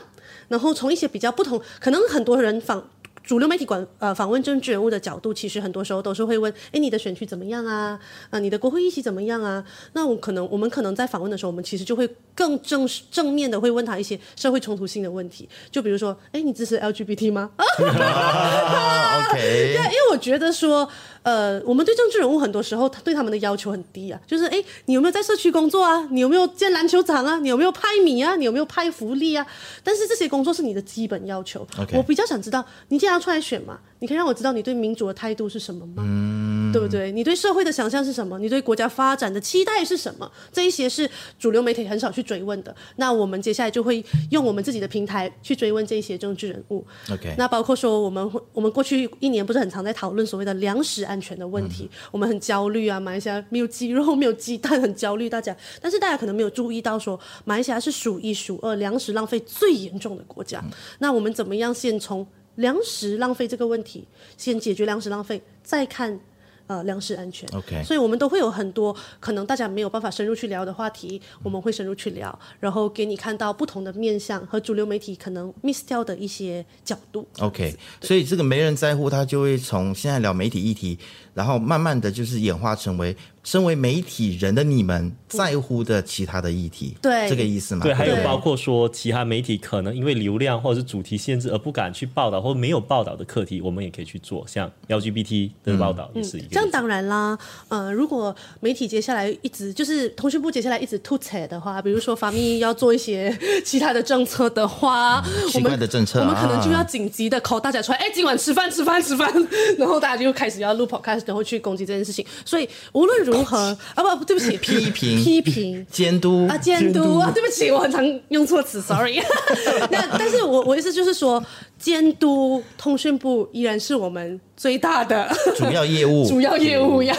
[0.49, 2.91] 然后从一些比较不同，可能很多人访。
[3.23, 7.75] 主流媒体管呃访问政治人物的角度，其实很多时候都是会问：哎，你的选区怎么样啊？
[7.75, 8.01] 啊、
[8.31, 9.65] 呃，你的国会议席怎么样啊？
[9.93, 17.51] 那我可能我们可能在访问的时候，我们其实就会更正正面的会问他一些社会冲突性的问题，就比如说：哎，你支持 LGBT 吗？
[17.59, 20.89] OK，对，因为我觉得说。
[21.23, 26.09] 呃，我们对政治人物很多时候，他对他们的要求很低啊，就是哎，你有没有在社区工作啊？
[26.11, 27.39] 你有没有建篮球场啊？
[27.39, 28.35] 你有没有派米啊？
[28.37, 29.47] 你有没有派福利啊？
[29.85, 31.67] 但是这些工作是你的基本要求。
[31.93, 36.03] 我比较想知道，你既然要出来选嘛，你可以让我知道你对民主的态度是什么吗？
[36.05, 37.13] 嗯，对不对？
[37.13, 38.39] 你对社会的想象是什么？
[38.39, 40.31] 你对国家发展的期待是什么？
[40.53, 41.09] 这一些是
[41.39, 42.75] 主流媒体很少去追问的。
[42.97, 46.85] 那我们接下来就会用我们自己的平台去追问这一些政治人物。
[47.13, 55.29] OK，那包括说我们我们过去一年不是很常在讨论所谓的粮食安全的问题，嗯、我们很焦虑啊，马来西亚没有鸡肉， 没有鸡蛋，很焦虑。
[55.29, 60.61] 大家，但是大家可能没有注意到说，马来西亚是数一数二粮食浪费最严重的国家。
[60.65, 64.07] 嗯、那我们怎么样先从粮食浪费这个问题
[64.37, 66.19] 先解决粮食浪费，再看。
[66.67, 77.27] 呃，粮食安全，OK，所以我们都会有很多可能大家没有办法深入去聊的话题，我们会深入去聊，然后给你看到不同的面向和主流媒体可能 miss 掉的一些角度。
[77.41, 80.99] OK，所以这个没人在乎，他就会从现在聊媒体议题，
[81.35, 83.17] 然后慢慢的就是演化成为。
[83.45, 87.83] 身为媒体人的你们在乎的其他的议题，对这个意思吗？
[87.83, 96.53] 对，还有包括说其他媒体可能因为流量或者是主题限制而不敢去报道或没有报道的课题，我们也可以去做，像 LGBT 的报道也是一个、嗯嗯。
[96.53, 109.29] 这样当然啦，呃，如果媒体接下来一直就是通讯部接下来一直吐槽的话，比如说法密要做一些其他的政策的话，嗯、奇怪的政策、啊我，我们可能就要紧急的 call 大家出来，哎，今晚吃饭吃饭吃饭，
[109.77, 112.25] 然后大家就开始要录 podcast，然后去攻击这件事情。
[112.45, 119.19] 所以无论如如何啊不，对不起，批评批评监督啊监督啊，对不起，我很常用错词，sorry。
[119.91, 121.43] 那但是我我意思就是说，
[121.79, 127.17] 监督通讯部依然是我们最大的主要业务，主要业务呀。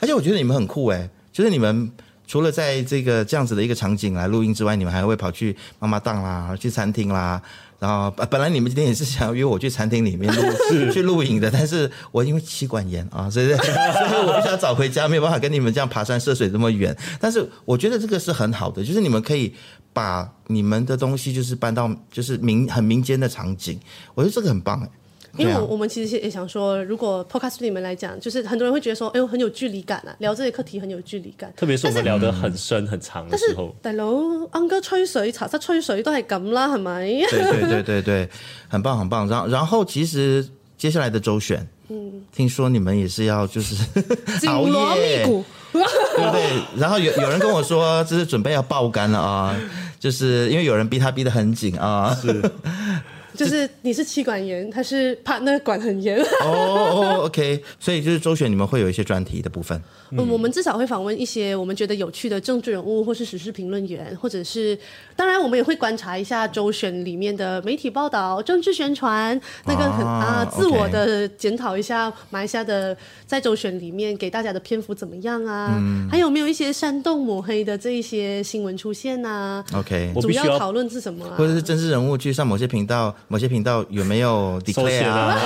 [0.00, 1.88] 而且我觉得你们很酷哎，就是你们
[2.26, 7.40] 除了在这个这样子的一个场景来录音之外，你们还会跑去妈妈档啦，去餐厅啦。
[7.86, 10.42] 然后本来你们今天也是想要约我去餐厅里面录
[10.90, 16.96] 去录影的，但是我因为气管炎啊，所以 所以我不想早回家，没有办法跟你们这样爬山涉水这么远。
[17.20, 19.54] 但是我觉得这个是很好的，就是你们可以
[19.92, 23.78] 把你们的东西就是搬到就是民很民间的场景，
[24.14, 24.90] 我觉得这个很棒哎。
[25.38, 31.52] 因为我我们其实也想说，如果 podcast 对你们来讲，就是很多人会觉得说，哎呦很有距离感啊，聊这些课题很有距离感。
[31.56, 33.74] 特别是我们聊得很深很长的时候。
[33.82, 34.14] 大佬，
[34.50, 37.26] 安哥吹水，茶室吹水都系咁啦，系咪？
[37.30, 38.28] 对对对对对，
[38.68, 39.28] 很棒很棒。
[39.28, 43.76] 然后然后其实接下来的周选，嗯，听说你们也是要就是
[44.48, 44.66] 熬
[44.96, 45.44] 夜，对不
[46.32, 46.62] 对？
[46.78, 49.54] 然后有有人跟我说，就是准备要爆肝了啊，
[49.98, 52.42] 就是因为有人逼他逼得很紧啊，是。
[53.38, 56.18] 就是你是妻管严，他是 partner 管很严。
[56.42, 59.80] 哦哦，OK，所以就是周选，你们会有一些专题的部分。
[60.10, 64.78] 嗯，我们至少会访问一些我们觉得有趣的政治人物，或是时事评论员，或者是
[65.16, 75.74] 当然我们也会观察一下周选里面的媒体报道、政治宣传，那个很啊，自我的检讨一下马来西亚的在周选里面给大家的篇幅怎么样啊？
[75.76, 81.34] 嗯、还有没有一些煽动抹黑的这一些新闻出现啊？OK，主要讨论是什么、啊？
[81.36, 85.38] 或者是政治人物去上某些频道，某些频道有没有 declare 啊？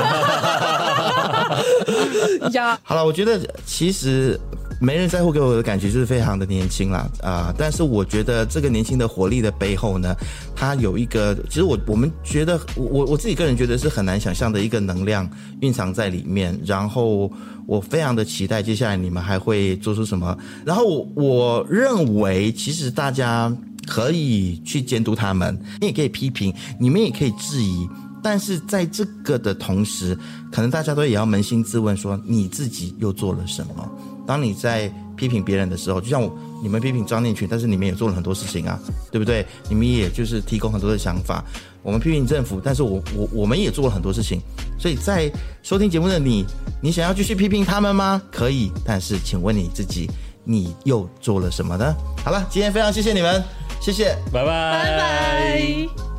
[2.53, 4.39] 呀，好了，我觉得其实。
[4.83, 7.55] 没人在乎给我的感觉就是非常的年轻啦啊、呃！
[7.59, 10.17] 但是我觉得这个年轻的活力的背后呢，
[10.57, 15.29] 它有一个，其实我我们觉得我我自己个人觉得是很难想象的一个能量
[15.61, 16.59] 蕴藏在里面。
[16.65, 17.31] 然后
[17.67, 20.35] 我非常的期待接下来你们还会做出什么。
[20.65, 23.55] 然后我，我认为其实大家
[23.91, 27.89] 可以去监督他们，你也可以批评，你们也可以质疑。
[28.23, 30.17] 但是在这个的同时，
[30.53, 33.91] 可能大家都也要扪心自问说，你自己又做了什么？
[34.29, 36.33] 当你在批评别人的时候，就像我
[36.63, 38.79] 你们批评张念群，但是你们也做了很多事情啊，
[39.11, 39.45] 对不对？
[39.69, 41.45] 你们也就是提供很多的想法。
[41.83, 44.41] 我们批评政府，但是我我我们也做了很多事情。
[44.79, 45.29] 所以在
[45.65, 46.45] 收听节目的你，
[46.81, 48.23] 你想要继续批评他们吗？
[48.31, 50.09] 可以，但是请问你自己，
[50.45, 51.93] 你又做了什么呢？
[52.23, 53.43] 好了，今天非常谢谢你们，
[53.81, 56.10] 谢谢，拜拜，拜拜。